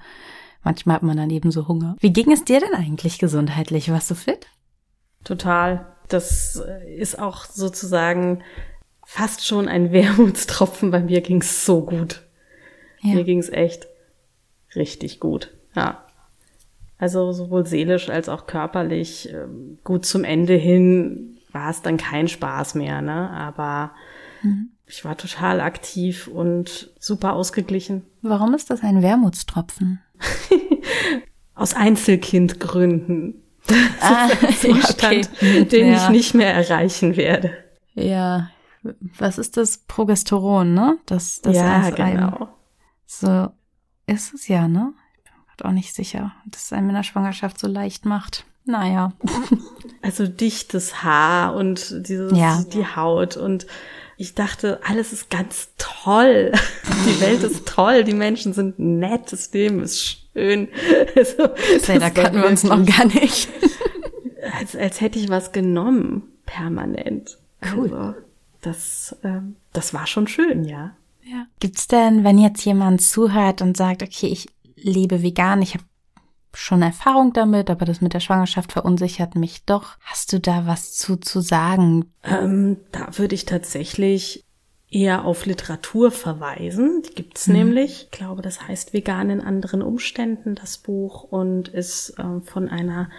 manchmal 0.63 0.95
hat 0.95 1.03
man 1.03 1.17
dann 1.17 1.29
eben 1.29 1.51
so 1.51 1.67
Hunger. 1.67 1.95
Wie 1.99 2.13
ging 2.13 2.32
es 2.32 2.43
dir 2.43 2.60
denn 2.60 2.73
eigentlich 2.73 3.19
gesundheitlich? 3.19 3.91
Warst 3.91 4.10
du 4.12 4.15
fit? 4.15 4.47
Total. 5.23 5.95
Das 6.08 6.62
ist 6.97 7.19
auch 7.19 7.45
sozusagen 7.45 8.43
fast 9.05 9.45
schon 9.45 9.67
ein 9.67 9.91
Wermutstropfen. 9.91 10.91
Bei 10.91 10.99
mir 10.99 11.21
ging 11.21 11.41
es 11.41 11.65
so 11.65 11.86
gut. 11.86 12.23
Ja. 13.01 13.15
Mir 13.15 13.23
ging 13.23 13.39
es 13.39 13.49
echt 13.49 13.88
richtig 14.75 15.19
gut. 15.19 15.51
Ja. 15.75 16.05
Also 16.99 17.31
sowohl 17.31 17.65
seelisch 17.65 18.09
als 18.09 18.27
auch 18.27 18.45
körperlich. 18.45 19.29
Ähm, 19.33 19.79
gut 19.85 20.05
zum 20.05 20.25
Ende 20.25 20.53
hin 20.53 21.39
war 21.53 21.71
es 21.71 21.81
dann 21.81 21.97
kein 21.97 22.27
Spaß 22.27 22.75
mehr, 22.75 23.01
ne? 23.01 23.29
Aber 23.31 23.91
mhm. 24.43 24.71
ich 24.85 25.05
war 25.05 25.17
total 25.17 25.62
aktiv 25.62 26.27
und 26.27 26.91
super 26.99 27.33
ausgeglichen. 27.33 28.05
Warum 28.21 28.53
ist 28.53 28.69
das 28.69 28.83
ein 28.83 29.01
Wermutstropfen? 29.01 30.01
Aus 31.55 31.73
Einzelkindgründen. 31.73 33.35
Ah, 34.01 34.29
das 34.41 34.63
ist 34.63 34.65
ein 34.65 34.81
Zustand, 34.81 35.29
okay. 35.35 35.65
den 35.71 35.91
ja. 35.91 35.97
ich 35.97 36.09
nicht 36.09 36.33
mehr 36.33 36.51
erreichen 36.51 37.17
werde. 37.17 37.51
Ja, 37.93 38.49
was 38.81 39.38
ist 39.38 39.57
das 39.57 39.79
Progesteron, 39.79 40.73
ne? 40.73 40.97
Das, 41.05 41.41
das 41.41 41.55
ja, 41.55 41.89
genau. 41.91 42.47
So 43.05 43.49
ist 44.07 44.33
es 44.33 44.47
ja, 44.47 44.67
ne? 44.67 44.93
Auch 45.65 45.72
nicht 45.72 45.93
sicher, 45.93 46.34
dass 46.45 46.65
es 46.65 46.74
einem 46.74 46.89
in 46.89 46.95
der 46.95 47.04
Schwangerschaft 47.04 47.60
so 47.60 47.67
leicht 47.67 48.06
macht. 48.06 48.45
Naja. 48.65 49.13
Also 50.02 50.28
dichtes 50.28 51.04
Haar 51.04 51.56
und 51.56 52.08
dieses, 52.08 52.32
ja. 52.36 52.63
die 52.74 52.86
Haut 52.88 53.36
und 53.36 53.67
ich 54.15 54.34
dachte, 54.34 54.80
alles 54.88 55.12
ist 55.12 55.30
ganz 55.30 55.69
toll. 55.78 56.54
Die 57.06 57.22
Welt 57.22 57.43
ist 57.43 57.67
toll, 57.67 58.04
die 58.06 58.13
Menschen 58.13 58.54
sind 58.54 58.80
nett, 58.80 59.32
das 59.32 59.52
Leben 59.54 59.82
ist 59.82 60.26
schön. 60.34 60.69
Also, 61.15 61.48
das 61.48 62.00
da 62.00 62.10
kannten 62.10 62.41
wir 62.41 62.48
uns 62.48 62.63
noch 62.63 62.84
gar 62.86 63.06
nicht. 63.06 63.50
Als, 64.58 64.76
als 64.76 65.02
hätte 65.02 65.19
ich 65.19 65.30
was 65.30 65.52
genommen, 65.52 66.24
permanent. 66.45 67.38
Cool. 67.74 67.93
Also, 67.93 68.15
das, 68.62 69.15
ähm, 69.24 69.56
das 69.74 69.93
war 69.93 70.08
schon 70.08 70.28
schön, 70.28 70.63
ja. 70.63 70.91
Ja. 71.24 71.45
Gibt's 71.60 71.88
denn, 71.88 72.24
wenn 72.24 72.38
jetzt 72.38 72.63
jemand 72.65 73.02
zuhört 73.02 73.62
und 73.62 73.78
sagt, 73.78 74.02
okay, 74.02 74.28
ich 74.28 74.48
lebe 74.81 75.21
vegan, 75.23 75.61
ich 75.61 75.73
habe 75.73 75.83
schon 76.53 76.81
Erfahrung 76.81 77.33
damit, 77.33 77.69
aber 77.69 77.85
das 77.85 78.01
mit 78.01 78.13
der 78.13 78.19
Schwangerschaft 78.19 78.71
verunsichert 78.71 79.35
mich 79.35 79.65
doch. 79.65 79.97
Hast 80.01 80.33
du 80.33 80.39
da 80.39 80.65
was 80.65 80.93
zu, 80.93 81.17
zu 81.17 81.41
sagen? 81.41 82.11
Ähm, 82.23 82.77
da 82.91 83.17
würde 83.17 83.35
ich 83.35 83.45
tatsächlich 83.45 84.45
eher 84.91 85.25
auf 85.25 85.45
Literatur 85.45 86.11
verweisen. 86.11 87.03
Die 87.07 87.13
gibt's 87.13 87.47
mhm. 87.47 87.53
nämlich. 87.53 88.03
Ich 88.05 88.11
glaube, 88.11 88.41
das 88.41 88.67
heißt 88.67 88.93
Vegan 88.93 89.29
in 89.29 89.41
anderen 89.41 89.81
Umständen, 89.81 90.55
das 90.55 90.79
Buch, 90.79 91.23
und 91.23 91.67
ist 91.67 92.17
äh, 92.17 92.41
von 92.41 92.69
einer 92.69 93.09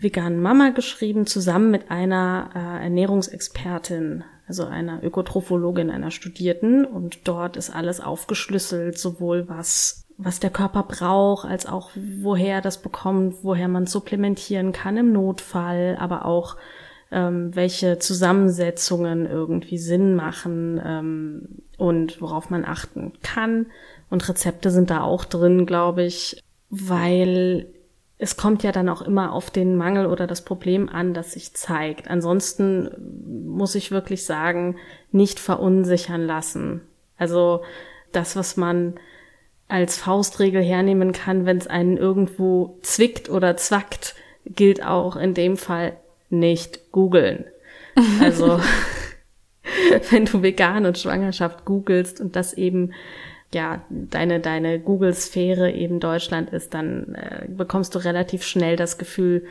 veganen 0.00 0.40
Mama 0.40 0.70
geschrieben, 0.70 1.26
zusammen 1.26 1.70
mit 1.70 1.90
einer 1.90 2.50
äh, 2.54 2.84
Ernährungsexpertin, 2.84 4.24
also 4.48 4.64
einer 4.64 5.02
Ökotrophologin, 5.02 5.90
einer 5.90 6.10
Studierten. 6.10 6.84
Und 6.84 7.28
dort 7.28 7.56
ist 7.56 7.70
alles 7.70 8.00
aufgeschlüsselt, 8.00 8.98
sowohl 8.98 9.48
was 9.48 10.04
was 10.22 10.38
der 10.38 10.50
Körper 10.50 10.82
braucht, 10.82 11.48
als 11.48 11.64
auch 11.64 11.90
woher 11.94 12.60
das 12.60 12.82
bekommt, 12.82 13.36
woher 13.42 13.68
man 13.68 13.86
supplementieren 13.86 14.72
kann 14.72 14.98
im 14.98 15.12
Notfall, 15.12 15.96
aber 15.98 16.26
auch 16.26 16.56
ähm, 17.10 17.54
welche 17.56 17.98
Zusammensetzungen 17.98 19.26
irgendwie 19.26 19.78
Sinn 19.78 20.14
machen 20.14 20.80
ähm, 20.84 21.48
und 21.78 22.20
worauf 22.20 22.50
man 22.50 22.64
achten 22.64 23.12
kann. 23.22 23.66
Und 24.10 24.28
Rezepte 24.28 24.70
sind 24.70 24.90
da 24.90 25.00
auch 25.02 25.24
drin, 25.24 25.66
glaube 25.66 26.04
ich, 26.04 26.42
weil 26.68 27.66
es 28.22 28.36
kommt 28.36 28.62
ja 28.62 28.70
dann 28.70 28.88
auch 28.88 29.00
immer 29.00 29.32
auf 29.32 29.50
den 29.50 29.76
Mangel 29.76 30.06
oder 30.06 30.26
das 30.26 30.44
Problem 30.44 30.88
an, 30.88 31.14
das 31.14 31.32
sich 31.32 31.54
zeigt. 31.54 32.08
Ansonsten 32.08 32.90
muss 33.46 33.74
ich 33.74 33.90
wirklich 33.90 34.24
sagen, 34.24 34.76
nicht 35.10 35.40
verunsichern 35.40 36.26
lassen. 36.26 36.82
Also 37.16 37.62
das, 38.12 38.36
was 38.36 38.58
man 38.58 38.94
als 39.68 39.96
Faustregel 39.96 40.62
hernehmen 40.62 41.12
kann, 41.12 41.46
wenn 41.46 41.56
es 41.56 41.66
einen 41.66 41.96
irgendwo 41.96 42.78
zwickt 42.82 43.30
oder 43.30 43.56
zwackt, 43.56 44.14
gilt 44.44 44.84
auch 44.84 45.16
in 45.16 45.32
dem 45.32 45.56
Fall 45.56 45.96
nicht 46.28 46.92
googeln. 46.92 47.46
Also 48.20 48.60
wenn 50.10 50.24
du 50.24 50.42
vegan 50.42 50.86
und 50.86 50.98
Schwangerschaft 50.98 51.64
googelst 51.64 52.20
und 52.20 52.36
das 52.36 52.52
eben 52.54 52.92
ja, 53.52 53.82
deine, 53.90 54.40
deine 54.40 54.78
Google-Sphäre 54.78 55.72
eben 55.72 56.00
Deutschland 56.00 56.50
ist, 56.50 56.74
dann 56.74 57.14
äh, 57.14 57.46
bekommst 57.48 57.94
du 57.94 57.98
relativ 57.98 58.44
schnell 58.44 58.76
das 58.76 58.96
Gefühl, 58.96 59.44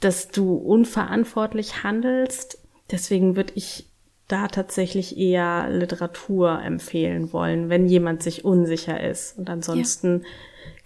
dass 0.00 0.28
du 0.28 0.54
unverantwortlich 0.54 1.82
handelst. 1.82 2.58
Deswegen 2.90 3.36
würde 3.36 3.52
ich 3.56 3.86
da 4.28 4.48
tatsächlich 4.48 5.18
eher 5.18 5.68
Literatur 5.70 6.60
empfehlen 6.62 7.32
wollen, 7.32 7.68
wenn 7.68 7.86
jemand 7.86 8.22
sich 8.22 8.44
unsicher 8.44 9.02
ist. 9.02 9.38
Und 9.38 9.50
ansonsten 9.50 10.20
ja. 10.20 10.26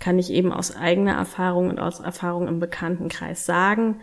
kann 0.00 0.18
ich 0.18 0.30
eben 0.30 0.52
aus 0.52 0.74
eigener 0.74 1.14
Erfahrung 1.14 1.68
und 1.68 1.78
aus 1.78 2.00
Erfahrung 2.00 2.48
im 2.48 2.58
Bekanntenkreis 2.58 3.44
sagen, 3.44 4.00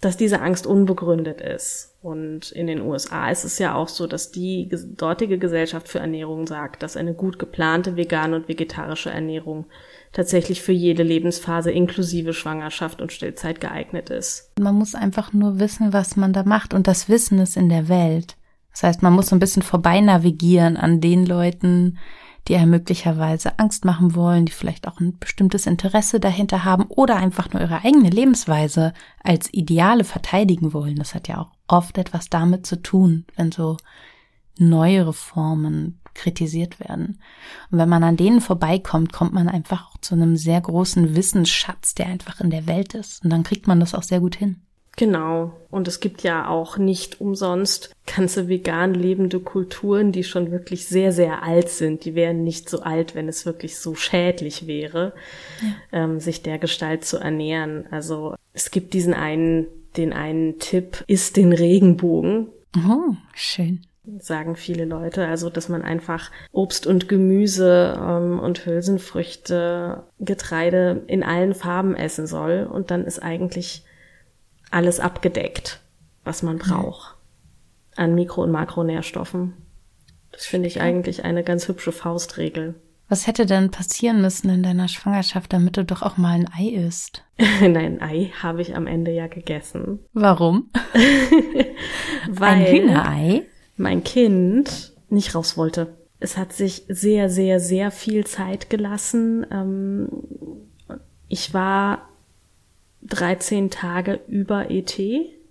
dass 0.00 0.16
diese 0.16 0.40
Angst 0.40 0.66
unbegründet 0.66 1.40
ist. 1.40 1.94
Und 2.02 2.52
in 2.52 2.66
den 2.66 2.82
USA 2.82 3.30
ist 3.30 3.44
es 3.44 3.58
ja 3.58 3.74
auch 3.74 3.88
so, 3.88 4.06
dass 4.06 4.30
die 4.30 4.68
dortige 4.96 5.38
Gesellschaft 5.38 5.88
für 5.88 6.00
Ernährung 6.00 6.46
sagt, 6.46 6.82
dass 6.82 6.98
eine 6.98 7.14
gut 7.14 7.38
geplante 7.38 7.96
vegane 7.96 8.36
und 8.36 8.48
vegetarische 8.48 9.10
Ernährung 9.10 9.66
tatsächlich 10.12 10.60
für 10.60 10.72
jede 10.72 11.02
Lebensphase 11.02 11.70
inklusive 11.70 12.34
Schwangerschaft 12.34 13.00
und 13.00 13.12
Stillzeit 13.12 13.60
geeignet 13.60 14.10
ist. 14.10 14.52
Man 14.60 14.74
muss 14.74 14.94
einfach 14.94 15.32
nur 15.32 15.58
wissen, 15.58 15.92
was 15.92 16.16
man 16.16 16.32
da 16.32 16.42
macht 16.44 16.74
und 16.74 16.86
das 16.86 17.08
Wissen 17.08 17.38
ist 17.38 17.56
in 17.56 17.70
der 17.70 17.88
Welt. 17.88 18.36
Das 18.72 18.82
heißt, 18.82 19.02
man 19.02 19.12
muss 19.12 19.28
so 19.28 19.36
ein 19.36 19.40
bisschen 19.40 19.62
vorbei 19.62 20.00
navigieren 20.00 20.76
an 20.76 21.00
den 21.00 21.24
Leuten, 21.24 21.98
die 22.48 22.56
einem 22.56 22.70
möglicherweise 22.70 23.58
Angst 23.58 23.84
machen 23.84 24.14
wollen, 24.14 24.46
die 24.46 24.52
vielleicht 24.52 24.86
auch 24.86 25.00
ein 25.00 25.18
bestimmtes 25.18 25.66
Interesse 25.66 26.20
dahinter 26.20 26.64
haben 26.64 26.84
oder 26.84 27.16
einfach 27.16 27.52
nur 27.52 27.62
ihre 27.62 27.84
eigene 27.84 28.10
Lebensweise 28.10 28.92
als 29.22 29.52
Ideale 29.52 30.04
verteidigen 30.04 30.72
wollen. 30.72 30.96
Das 30.96 31.14
hat 31.14 31.28
ja 31.28 31.40
auch 31.40 31.52
oft 31.68 31.96
etwas 31.96 32.28
damit 32.28 32.66
zu 32.66 32.82
tun, 32.82 33.24
wenn 33.36 33.50
so 33.50 33.76
neuere 34.58 35.12
Formen 35.12 36.00
kritisiert 36.14 36.78
werden. 36.80 37.20
Und 37.70 37.78
wenn 37.78 37.88
man 37.88 38.04
an 38.04 38.16
denen 38.16 38.40
vorbeikommt, 38.40 39.12
kommt 39.12 39.32
man 39.32 39.48
einfach 39.48 39.90
auch 39.90 39.98
zu 39.98 40.14
einem 40.14 40.36
sehr 40.36 40.60
großen 40.60 41.16
Wissensschatz, 41.16 41.94
der 41.94 42.06
einfach 42.06 42.40
in 42.40 42.50
der 42.50 42.66
Welt 42.66 42.94
ist. 42.94 43.24
Und 43.24 43.30
dann 43.30 43.42
kriegt 43.42 43.66
man 43.66 43.80
das 43.80 43.94
auch 43.94 44.04
sehr 44.04 44.20
gut 44.20 44.36
hin. 44.36 44.62
Genau. 44.96 45.52
Und 45.70 45.88
es 45.88 46.00
gibt 46.00 46.22
ja 46.22 46.48
auch 46.48 46.78
nicht 46.78 47.20
umsonst 47.20 47.94
ganze 48.06 48.48
vegan 48.48 48.94
lebende 48.94 49.40
Kulturen, 49.40 50.12
die 50.12 50.24
schon 50.24 50.50
wirklich 50.50 50.86
sehr, 50.86 51.12
sehr 51.12 51.42
alt 51.42 51.68
sind. 51.68 52.04
Die 52.04 52.14
wären 52.14 52.44
nicht 52.44 52.68
so 52.68 52.80
alt, 52.80 53.14
wenn 53.14 53.28
es 53.28 53.44
wirklich 53.44 53.78
so 53.78 53.94
schädlich 53.94 54.66
wäre, 54.66 55.12
ja. 55.62 56.04
ähm, 56.04 56.20
sich 56.20 56.42
der 56.42 56.58
Gestalt 56.58 57.04
zu 57.04 57.18
ernähren. 57.18 57.86
Also 57.90 58.36
es 58.52 58.70
gibt 58.70 58.94
diesen 58.94 59.14
einen, 59.14 59.66
den 59.96 60.12
einen 60.12 60.58
Tipp, 60.58 61.02
isst 61.06 61.36
den 61.36 61.52
Regenbogen. 61.52 62.48
Oh, 62.76 63.14
schön 63.34 63.80
sagen 64.18 64.54
viele 64.54 64.84
Leute. 64.84 65.26
Also, 65.26 65.48
dass 65.48 65.68
man 65.68 65.82
einfach 65.82 66.30
Obst 66.52 66.86
und 66.86 67.08
Gemüse 67.08 67.98
ähm, 67.98 68.38
und 68.38 68.66
Hülsenfrüchte, 68.66 70.02
Getreide 70.20 71.02
in 71.06 71.22
allen 71.22 71.54
Farben 71.54 71.96
essen 71.96 72.26
soll. 72.26 72.68
Und 72.70 72.90
dann 72.90 73.04
ist 73.04 73.22
eigentlich 73.22 73.84
alles 74.74 75.00
abgedeckt, 75.00 75.80
was 76.24 76.42
man 76.42 76.58
braucht 76.58 77.14
an 77.96 78.14
Mikro- 78.14 78.42
und 78.42 78.50
Makronährstoffen. 78.50 79.54
Das 80.32 80.46
finde 80.46 80.66
ich 80.66 80.80
eigentlich 80.80 81.24
eine 81.24 81.44
ganz 81.44 81.68
hübsche 81.68 81.92
Faustregel. 81.92 82.74
Was 83.08 83.26
hätte 83.26 83.46
denn 83.46 83.70
passieren 83.70 84.20
müssen 84.20 84.48
in 84.48 84.62
deiner 84.62 84.88
Schwangerschaft, 84.88 85.52
damit 85.52 85.76
du 85.76 85.84
doch 85.84 86.02
auch 86.02 86.16
mal 86.16 86.32
ein 86.32 86.50
Ei 86.58 86.70
isst? 86.70 87.22
Nein, 87.60 87.76
ein 87.76 88.02
Ei 88.02 88.32
habe 88.42 88.62
ich 88.62 88.74
am 88.74 88.86
Ende 88.86 89.12
ja 89.12 89.26
gegessen. 89.26 90.00
Warum? 90.12 90.70
Weil 92.28 92.48
ein 92.48 92.66
Hühnerei? 92.66 93.42
Mein 93.76 94.02
Kind 94.02 94.92
nicht 95.10 95.34
raus 95.34 95.56
wollte. 95.56 95.94
Es 96.18 96.38
hat 96.38 96.52
sich 96.52 96.84
sehr, 96.88 97.28
sehr, 97.28 97.60
sehr 97.60 97.90
viel 97.90 98.24
Zeit 98.24 98.70
gelassen. 98.70 99.46
Ähm, 99.52 100.08
ich 101.28 101.52
war 101.52 102.08
13 103.04 103.70
Tage 103.70 104.20
über 104.28 104.70
ET. 104.70 104.98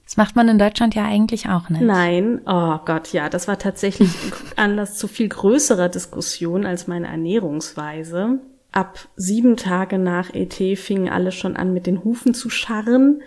Das 0.06 0.18
macht 0.18 0.36
man 0.36 0.50
in 0.50 0.60
Deutschland 0.60 0.96
ja 0.96 1.06
eigentlich 1.06 1.48
auch 1.50 1.70
nicht. 1.70 1.82
Nein, 1.82 2.42
oh 2.46 2.78
Gott, 2.86 3.14
ja, 3.14 3.30
das 3.30 3.48
war 3.48 3.58
tatsächlich 3.58 4.10
Anlass 4.56 4.98
zu 4.98 5.08
viel 5.08 5.30
größerer 5.30 5.90
Diskussion 5.90 6.66
als 6.66 6.88
meine 6.88 7.08
Ernährungsweise. 7.08 8.40
Ab 8.72 9.08
sieben 9.16 9.56
Tage 9.56 9.98
nach 9.98 10.34
ET 10.34 10.56
fingen 10.78 11.10
alle 11.10 11.32
schon 11.32 11.56
an, 11.56 11.74
mit 11.74 11.88
den 11.88 12.04
Hufen 12.04 12.34
zu 12.34 12.50
scharren 12.50 13.22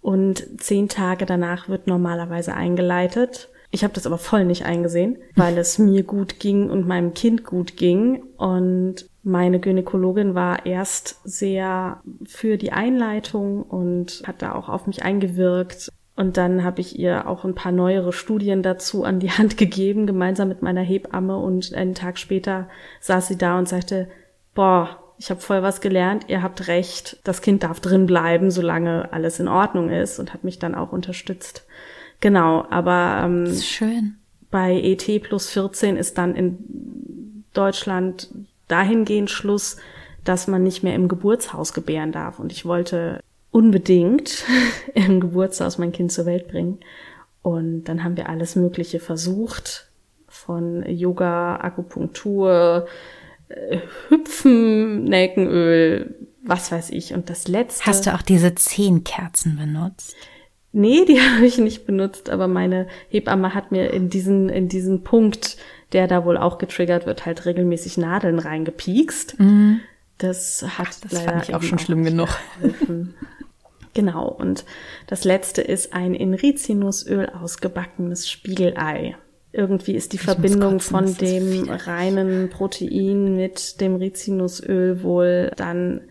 und 0.00 0.60
zehn 0.60 0.88
Tage 0.88 1.24
danach 1.24 1.68
wird 1.68 1.86
normalerweise 1.86 2.54
eingeleitet. 2.54 3.48
Ich 3.70 3.84
habe 3.84 3.92
das 3.94 4.06
aber 4.06 4.18
voll 4.18 4.44
nicht 4.44 4.64
eingesehen, 4.64 5.18
weil 5.36 5.58
es 5.58 5.78
mir 5.78 6.02
gut 6.02 6.40
ging 6.40 6.70
und 6.70 6.86
meinem 6.86 7.12
Kind 7.14 7.44
gut 7.44 7.76
ging. 7.76 8.22
Und 8.36 9.06
meine 9.28 9.60
Gynäkologin 9.60 10.34
war 10.34 10.64
erst 10.64 11.20
sehr 11.22 12.00
für 12.24 12.56
die 12.56 12.72
Einleitung 12.72 13.62
und 13.62 14.22
hat 14.26 14.40
da 14.40 14.54
auch 14.54 14.68
auf 14.70 14.86
mich 14.86 15.02
eingewirkt. 15.02 15.92
Und 16.16 16.36
dann 16.36 16.64
habe 16.64 16.80
ich 16.80 16.98
ihr 16.98 17.28
auch 17.28 17.44
ein 17.44 17.54
paar 17.54 17.70
neuere 17.70 18.12
Studien 18.12 18.62
dazu 18.62 19.04
an 19.04 19.20
die 19.20 19.30
Hand 19.30 19.56
gegeben, 19.58 20.06
gemeinsam 20.06 20.48
mit 20.48 20.62
meiner 20.62 20.80
Hebamme. 20.80 21.36
Und 21.36 21.74
einen 21.74 21.94
Tag 21.94 22.18
später 22.18 22.68
saß 23.00 23.28
sie 23.28 23.36
da 23.36 23.58
und 23.58 23.68
sagte, 23.68 24.08
boah, 24.54 24.98
ich 25.18 25.30
habe 25.30 25.40
voll 25.40 25.62
was 25.62 25.80
gelernt, 25.80 26.24
ihr 26.28 26.42
habt 26.42 26.68
recht, 26.68 27.18
das 27.24 27.42
Kind 27.42 27.64
darf 27.64 27.80
drin 27.80 28.06
bleiben, 28.06 28.50
solange 28.50 29.12
alles 29.12 29.40
in 29.40 29.48
Ordnung 29.48 29.90
ist 29.90 30.18
und 30.18 30.32
hat 30.32 30.44
mich 30.44 30.58
dann 30.58 30.74
auch 30.74 30.92
unterstützt. 30.92 31.66
Genau, 32.20 32.64
aber 32.70 33.22
ähm, 33.24 33.52
schön. 33.54 34.14
bei 34.50 34.80
ET 34.80 35.22
plus 35.22 35.50
14 35.50 35.96
ist 35.96 36.18
dann 36.18 36.34
in 36.34 37.44
Deutschland 37.52 38.28
dahingehend 38.68 39.30
Schluss, 39.30 39.76
dass 40.24 40.46
man 40.46 40.62
nicht 40.62 40.82
mehr 40.82 40.94
im 40.94 41.08
Geburtshaus 41.08 41.72
gebären 41.72 42.12
darf. 42.12 42.38
Und 42.38 42.52
ich 42.52 42.64
wollte 42.64 43.22
unbedingt 43.50 44.44
im 44.94 45.20
Geburtshaus 45.20 45.78
mein 45.78 45.92
Kind 45.92 46.12
zur 46.12 46.26
Welt 46.26 46.48
bringen. 46.48 46.80
Und 47.42 47.84
dann 47.84 48.04
haben 48.04 48.16
wir 48.16 48.28
alles 48.28 48.56
Mögliche 48.56 49.00
versucht. 49.00 49.90
Von 50.26 50.84
Yoga, 50.86 51.56
Akupunktur, 51.56 52.86
äh, 53.48 53.78
Hüpfen, 54.08 55.04
Nelkenöl, 55.04 56.14
was 56.44 56.70
weiß 56.70 56.90
ich. 56.90 57.14
Und 57.14 57.30
das 57.30 57.48
letzte. 57.48 57.86
Hast 57.86 58.06
du 58.06 58.14
auch 58.14 58.22
diese 58.22 58.54
zehn 58.54 59.04
Kerzen 59.04 59.56
benutzt? 59.56 60.14
Nee, 60.72 61.04
die 61.06 61.20
habe 61.20 61.46
ich 61.46 61.58
nicht 61.58 61.86
benutzt, 61.86 62.30
aber 62.30 62.48
meine 62.48 62.88
Hebamme 63.08 63.54
hat 63.54 63.72
mir 63.72 63.92
in 63.92 64.10
diesen, 64.10 64.48
in 64.48 64.68
diesen 64.68 65.02
Punkt, 65.02 65.56
der 65.92 66.06
da 66.06 66.24
wohl 66.24 66.36
auch 66.36 66.58
getriggert 66.58 67.06
wird, 67.06 67.26
halt 67.26 67.46
regelmäßig 67.46 67.96
Nadeln 67.96 68.38
reingepiekst. 68.38 69.38
Mhm. 69.38 69.80
Das 70.18 70.64
hat 70.66 70.88
Ach, 70.90 71.00
das 71.02 71.12
leider 71.12 71.32
fand 71.32 71.48
ich 71.48 71.54
auch 71.54 71.62
schon 71.62 71.78
schlimm 71.78 72.04
genug. 72.04 72.28
genau. 73.94 74.28
Und 74.28 74.64
das 75.06 75.24
letzte 75.24 75.62
ist 75.62 75.92
ein 75.92 76.14
in 76.14 76.34
Rizinusöl 76.34 77.28
ausgebackenes 77.28 78.28
Spiegelei. 78.28 79.16
Irgendwie 79.52 79.94
ist 79.94 80.12
die 80.12 80.16
ich 80.16 80.22
Verbindung 80.22 80.80
von 80.80 81.16
dem 81.16 81.70
reinen 81.70 82.50
Protein 82.50 83.36
mit 83.36 83.80
dem 83.80 83.96
Rizinusöl 83.96 85.02
wohl 85.02 85.52
dann 85.56 86.02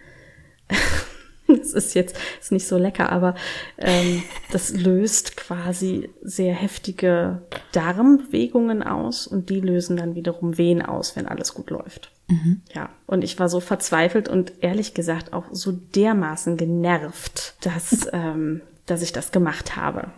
das 1.57 1.73
ist 1.73 1.93
jetzt 1.93 2.17
ist 2.39 2.51
nicht 2.51 2.67
so 2.67 2.77
lecker, 2.77 3.11
aber 3.11 3.35
ähm, 3.77 4.23
das 4.51 4.71
löst 4.73 5.37
quasi 5.37 6.09
sehr 6.21 6.53
heftige 6.53 7.41
Darmbewegungen 7.71 8.83
aus 8.83 9.27
und 9.27 9.49
die 9.49 9.59
lösen 9.59 9.97
dann 9.97 10.15
wiederum 10.15 10.57
Wehen 10.57 10.81
aus, 10.81 11.15
wenn 11.15 11.27
alles 11.27 11.53
gut 11.53 11.69
läuft. 11.69 12.11
Mhm. 12.27 12.61
Ja, 12.73 12.89
und 13.05 13.23
ich 13.23 13.39
war 13.39 13.49
so 13.49 13.59
verzweifelt 13.59 14.27
und 14.27 14.53
ehrlich 14.61 14.93
gesagt 14.93 15.33
auch 15.33 15.45
so 15.51 15.71
dermaßen 15.71 16.57
genervt, 16.57 17.55
dass, 17.61 18.07
ähm, 18.13 18.61
dass 18.85 19.01
ich 19.01 19.13
das 19.13 19.31
gemacht 19.31 19.75
habe. 19.75 20.11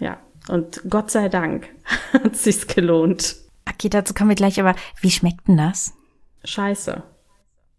Ja, 0.00 0.18
und 0.48 0.82
Gott 0.88 1.10
sei 1.10 1.28
Dank 1.28 1.68
hat 2.12 2.36
sich's 2.36 2.66
gelohnt. 2.66 3.36
Okay, 3.68 3.88
dazu 3.88 4.14
kommen 4.14 4.30
wir 4.30 4.36
gleich, 4.36 4.58
aber 4.58 4.74
wie 5.00 5.10
schmeckt 5.10 5.46
denn 5.46 5.58
das? 5.58 5.92
Scheiße. 6.44 7.02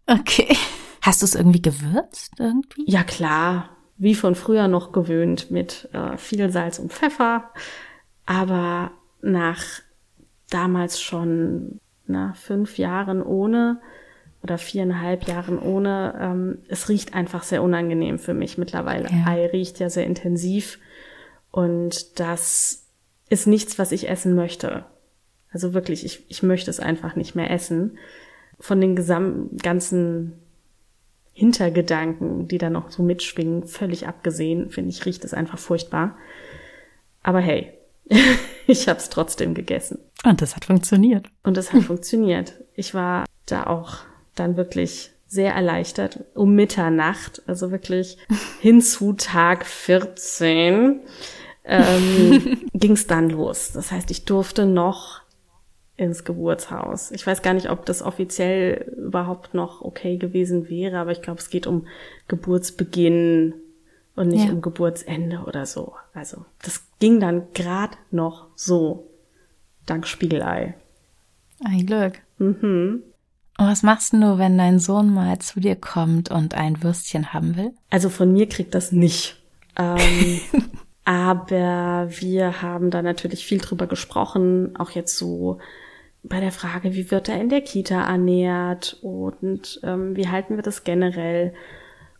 Okay. 0.06 0.56
Hast 1.02 1.22
du 1.22 1.26
es 1.26 1.34
irgendwie 1.34 1.62
gewürzt 1.62 2.34
irgendwie? 2.38 2.84
Ja 2.86 3.02
klar, 3.02 3.70
wie 3.96 4.14
von 4.14 4.34
früher 4.34 4.68
noch 4.68 4.92
gewöhnt 4.92 5.50
mit 5.50 5.88
äh, 5.92 6.16
viel 6.16 6.50
Salz 6.50 6.78
und 6.78 6.92
Pfeffer, 6.92 7.50
aber 8.26 8.92
nach 9.22 9.62
damals 10.50 11.00
schon 11.00 11.80
na, 12.06 12.32
fünf 12.34 12.78
Jahren 12.78 13.22
ohne 13.22 13.80
oder 14.42 14.58
viereinhalb 14.58 15.28
Jahren 15.28 15.58
ohne. 15.58 16.14
Ähm, 16.20 16.58
es 16.68 16.88
riecht 16.88 17.14
einfach 17.14 17.42
sehr 17.42 17.62
unangenehm 17.62 18.18
für 18.18 18.34
mich 18.34 18.58
mittlerweile. 18.58 19.08
Ja. 19.10 19.26
Ei 19.26 19.46
riecht 19.46 19.78
ja 19.78 19.90
sehr 19.90 20.06
intensiv 20.06 20.78
und 21.50 22.18
das 22.20 22.86
ist 23.28 23.46
nichts, 23.46 23.78
was 23.78 23.92
ich 23.92 24.08
essen 24.08 24.34
möchte. 24.34 24.84
Also 25.52 25.74
wirklich, 25.74 26.04
ich, 26.04 26.24
ich 26.28 26.42
möchte 26.42 26.70
es 26.70 26.80
einfach 26.80 27.16
nicht 27.16 27.34
mehr 27.34 27.50
essen. 27.50 27.98
Von 28.58 28.80
den 28.80 28.94
gesamten 28.94 29.56
ganzen 29.56 30.32
Hintergedanken, 31.40 32.48
die 32.48 32.58
da 32.58 32.68
noch 32.68 32.90
so 32.90 33.02
mitschwingen, 33.02 33.64
völlig 33.64 34.06
abgesehen, 34.06 34.68
finde 34.68 34.90
ich, 34.90 35.06
riecht 35.06 35.24
es 35.24 35.32
einfach 35.32 35.58
furchtbar. 35.58 36.18
Aber 37.22 37.40
hey, 37.40 37.72
ich 38.66 38.88
habe 38.90 38.98
es 38.98 39.08
trotzdem 39.08 39.54
gegessen. 39.54 40.00
Und 40.22 40.42
das 40.42 40.54
hat 40.54 40.66
funktioniert. 40.66 41.28
Und 41.42 41.56
es 41.56 41.72
hat 41.72 41.82
funktioniert. 41.82 42.52
Ich 42.74 42.92
war 42.92 43.24
da 43.46 43.64
auch 43.64 44.00
dann 44.34 44.58
wirklich 44.58 45.12
sehr 45.26 45.54
erleichtert. 45.54 46.24
Um 46.34 46.54
Mitternacht, 46.54 47.40
also 47.46 47.70
wirklich 47.70 48.18
hinzu 48.60 49.14
Tag 49.14 49.64
14, 49.64 51.00
ähm, 51.64 52.58
ging 52.74 52.92
es 52.92 53.06
dann 53.06 53.30
los. 53.30 53.72
Das 53.72 53.90
heißt, 53.92 54.10
ich 54.10 54.26
durfte 54.26 54.66
noch 54.66 55.19
ins 56.00 56.24
Geburtshaus. 56.24 57.10
Ich 57.10 57.26
weiß 57.26 57.42
gar 57.42 57.52
nicht, 57.54 57.70
ob 57.70 57.84
das 57.86 58.02
offiziell 58.02 58.92
überhaupt 58.96 59.54
noch 59.54 59.82
okay 59.82 60.16
gewesen 60.16 60.68
wäre, 60.68 60.98
aber 60.98 61.12
ich 61.12 61.22
glaube, 61.22 61.40
es 61.40 61.50
geht 61.50 61.66
um 61.66 61.86
Geburtsbeginn 62.28 63.54
und 64.16 64.28
nicht 64.28 64.46
Ja. 64.46 64.52
um 64.52 64.62
Geburtsende 64.62 65.40
oder 65.46 65.66
so. 65.66 65.94
Also 66.14 66.44
das 66.62 66.82
ging 66.98 67.20
dann 67.20 67.52
grad 67.54 67.98
noch 68.10 68.46
so. 68.56 69.06
Dank 69.86 70.06
Spiegelei. 70.06 70.74
Ein 71.64 71.86
Glück. 71.86 72.14
Mhm. 72.38 73.02
Und 73.58 73.66
was 73.66 73.82
machst 73.82 74.14
du, 74.14 74.38
wenn 74.38 74.56
dein 74.56 74.78
Sohn 74.78 75.12
mal 75.12 75.38
zu 75.38 75.60
dir 75.60 75.76
kommt 75.76 76.30
und 76.30 76.54
ein 76.54 76.82
Würstchen 76.82 77.34
haben 77.34 77.56
will? 77.56 77.72
Also 77.90 78.08
von 78.08 78.32
mir 78.32 78.48
kriegt 78.48 78.74
das 78.74 78.90
nicht. 78.92 79.36
Ähm, 79.76 80.40
aber 81.04 82.08
wir 82.10 82.62
haben 82.62 82.90
da 82.90 83.02
natürlich 83.02 83.44
viel 83.44 83.58
drüber 83.58 83.86
gesprochen, 83.86 84.76
auch 84.78 84.90
jetzt 84.90 85.16
so 85.18 85.58
bei 86.22 86.40
der 86.40 86.52
Frage, 86.52 86.94
wie 86.94 87.10
wird 87.10 87.28
er 87.28 87.40
in 87.40 87.48
der 87.48 87.62
Kita 87.62 88.02
ernährt 88.06 88.98
und 89.02 89.80
ähm, 89.82 90.16
wie 90.16 90.28
halten 90.28 90.56
wir 90.56 90.62
das 90.62 90.84
generell. 90.84 91.54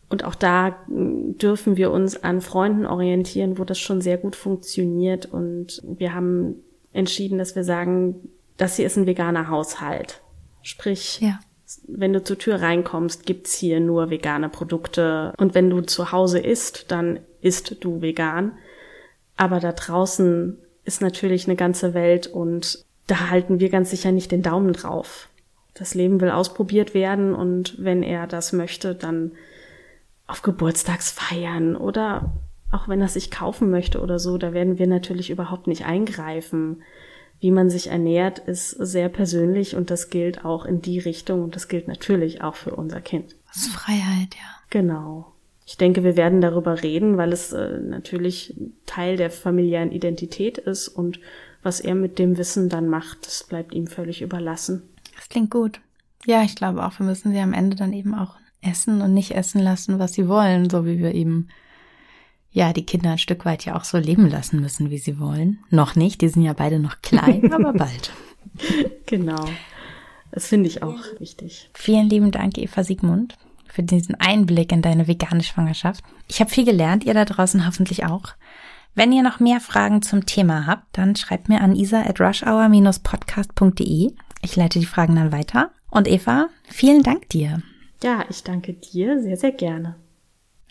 Und 0.09 0.23
auch 0.25 0.35
da 0.35 0.77
mm, 0.87 1.37
dürfen 1.37 1.77
wir 1.77 1.91
uns 1.91 2.21
an 2.21 2.41
Freunden 2.41 2.85
orientieren, 2.85 3.57
wo 3.57 3.63
das 3.63 3.79
schon 3.79 4.01
sehr 4.01 4.17
gut 4.17 4.35
funktioniert. 4.35 5.27
Und 5.27 5.81
wir 5.83 6.13
haben 6.13 6.55
entschieden, 6.93 7.37
dass 7.37 7.55
wir 7.55 7.63
sagen, 7.63 8.29
das 8.57 8.75
hier 8.75 8.85
ist 8.85 8.97
ein 8.97 9.05
veganer 9.07 9.49
Haushalt. 9.49 10.21
Sprich, 10.63 11.21
Ja. 11.21 11.39
wenn 11.87 12.13
du 12.13 12.23
zur 12.23 12.37
Tür 12.37 12.61
reinkommst, 12.61 13.25
gibt's 13.25 13.53
hier 13.53 13.79
nur 13.79 14.09
vegane 14.09 14.49
Produkte. 14.49 15.33
Und 15.37 15.55
wenn 15.55 15.69
du 15.69 15.81
zu 15.81 16.11
Hause 16.11 16.39
isst, 16.39 16.91
dann 16.91 17.19
isst 17.39 17.77
du 17.83 18.01
vegan. 18.01 18.53
Aber 19.37 19.59
da 19.59 19.71
draußen 19.71 20.57
ist 20.83 21.01
natürlich 21.01 21.47
eine 21.47 21.55
ganze 21.55 21.93
Welt 21.93 22.27
und 22.27 22.85
da 23.11 23.29
halten 23.29 23.59
wir 23.59 23.69
ganz 23.69 23.89
sicher 23.89 24.13
nicht 24.13 24.31
den 24.31 24.41
Daumen 24.41 24.71
drauf. 24.71 25.27
Das 25.73 25.93
Leben 25.93 26.21
will 26.21 26.31
ausprobiert 26.31 26.93
werden 26.93 27.35
und 27.35 27.75
wenn 27.77 28.03
er 28.03 28.25
das 28.25 28.53
möchte, 28.53 28.95
dann 28.95 29.33
auf 30.27 30.43
Geburtstagsfeiern 30.43 31.75
oder 31.75 32.31
auch 32.71 32.87
wenn 32.87 33.01
er 33.01 33.09
sich 33.09 33.29
kaufen 33.29 33.69
möchte 33.69 33.99
oder 33.99 34.17
so, 34.17 34.37
da 34.37 34.53
werden 34.53 34.79
wir 34.79 34.87
natürlich 34.87 35.29
überhaupt 35.29 35.67
nicht 35.67 35.85
eingreifen. 35.85 36.83
Wie 37.41 37.51
man 37.51 37.69
sich 37.69 37.87
ernährt, 37.87 38.39
ist 38.39 38.69
sehr 38.69 39.09
persönlich 39.09 39.75
und 39.75 39.89
das 39.89 40.09
gilt 40.09 40.45
auch 40.45 40.63
in 40.63 40.81
die 40.81 40.99
Richtung 40.99 41.43
und 41.43 41.55
das 41.55 41.67
gilt 41.67 41.89
natürlich 41.89 42.41
auch 42.41 42.55
für 42.55 42.73
unser 42.73 43.01
Kind. 43.01 43.35
Das 43.47 43.63
ist 43.63 43.73
Freiheit, 43.73 44.35
ja. 44.35 44.61
Genau. 44.69 45.33
Ich 45.65 45.75
denke, 45.75 46.05
wir 46.05 46.15
werden 46.15 46.39
darüber 46.39 46.81
reden, 46.81 47.17
weil 47.17 47.33
es 47.33 47.51
äh, 47.51 47.77
natürlich 47.79 48.55
Teil 48.85 49.17
der 49.17 49.31
familiären 49.31 49.91
Identität 49.91 50.57
ist 50.57 50.87
und 50.87 51.19
was 51.63 51.79
er 51.79 51.95
mit 51.95 52.19
dem 52.19 52.37
Wissen 52.37 52.69
dann 52.69 52.87
macht, 52.87 53.25
das 53.25 53.43
bleibt 53.43 53.73
ihm 53.73 53.87
völlig 53.87 54.21
überlassen. 54.21 54.83
Das 55.15 55.29
klingt 55.29 55.51
gut. 55.51 55.79
Ja, 56.25 56.43
ich 56.43 56.55
glaube 56.55 56.85
auch, 56.85 56.97
wir 56.99 57.05
müssen 57.05 57.31
sie 57.31 57.39
am 57.39 57.53
Ende 57.53 57.75
dann 57.75 57.93
eben 57.93 58.13
auch 58.13 58.35
essen 58.61 59.01
und 59.01 59.13
nicht 59.13 59.31
essen 59.31 59.59
lassen, 59.59 59.99
was 59.99 60.13
sie 60.13 60.27
wollen, 60.27 60.69
so 60.69 60.85
wie 60.85 60.99
wir 60.99 61.13
eben 61.13 61.47
ja 62.51 62.73
die 62.73 62.85
Kinder 62.85 63.11
ein 63.11 63.17
Stück 63.17 63.45
weit 63.45 63.65
ja 63.65 63.75
auch 63.75 63.83
so 63.83 63.97
leben 63.97 64.27
lassen 64.27 64.59
müssen, 64.59 64.89
wie 64.89 64.97
sie 64.97 65.19
wollen. 65.19 65.59
Noch 65.69 65.95
nicht, 65.95 66.21
die 66.21 66.29
sind 66.29 66.43
ja 66.43 66.53
beide 66.53 66.79
noch 66.79 67.01
klein, 67.01 67.51
aber 67.53 67.73
bald. 67.73 68.11
Genau. 69.05 69.45
Das 70.31 70.47
finde 70.47 70.69
ich 70.69 70.83
auch 70.83 70.99
wichtig. 71.19 71.69
Vielen 71.73 72.09
lieben 72.09 72.31
Dank, 72.31 72.57
Eva 72.57 72.83
Siegmund, 72.83 73.37
für 73.67 73.83
diesen 73.83 74.15
Einblick 74.15 74.71
in 74.71 74.81
deine 74.81 75.07
vegane 75.07 75.43
Schwangerschaft. 75.43 76.03
Ich 76.27 76.39
habe 76.39 76.49
viel 76.49 76.65
gelernt, 76.65 77.03
ihr 77.03 77.13
da 77.13 77.25
draußen 77.25 77.65
hoffentlich 77.65 78.05
auch. 78.05 78.33
Wenn 78.93 79.11
ihr 79.11 79.23
noch 79.23 79.39
mehr 79.39 79.59
Fragen 79.61 80.01
zum 80.01 80.25
Thema 80.25 80.67
habt, 80.67 80.97
dann 80.97 81.15
schreibt 81.15 81.47
mir 81.49 81.61
an 81.61 81.75
isa 81.75 82.01
at 82.01 82.19
rushhour-podcast.de. 82.19 84.11
Ich 84.41 84.55
leite 84.55 84.79
die 84.79 84.85
Fragen 84.85 85.15
dann 85.15 85.31
weiter. 85.31 85.71
Und 85.89 86.07
Eva, 86.07 86.49
vielen 86.65 87.03
Dank 87.03 87.29
dir. 87.29 87.61
Ja, 88.03 88.25
ich 88.29 88.43
danke 88.43 88.73
dir 88.73 89.21
sehr, 89.21 89.37
sehr 89.37 89.51
gerne. 89.51 89.95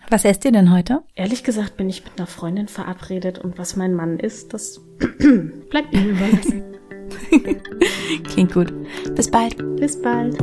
Was 0.09 0.25
esst 0.25 0.45
ihr 0.45 0.53
denn 0.53 0.73
heute? 0.73 1.03
Ehrlich 1.15 1.45
gesagt 1.45 1.77
bin 1.77 1.89
ich 1.89 2.05
mit 2.05 2.19
einer 2.19 2.27
Freundin 2.27 2.69
verabredet 2.69 3.39
und 3.39 3.59
was 3.59 3.77
mein 3.77 3.95
Mann 3.95 4.19
ist, 4.19 4.53
das 4.53 4.81
bleibt 5.71 5.95
ihm 5.95 6.11
überlassen. 6.11 6.63
Klingt 8.25 8.53
gut. 8.53 8.73
Bis 9.15 9.31
bald. 9.31 9.57
Bis 9.77 10.01
bald. 10.01 10.37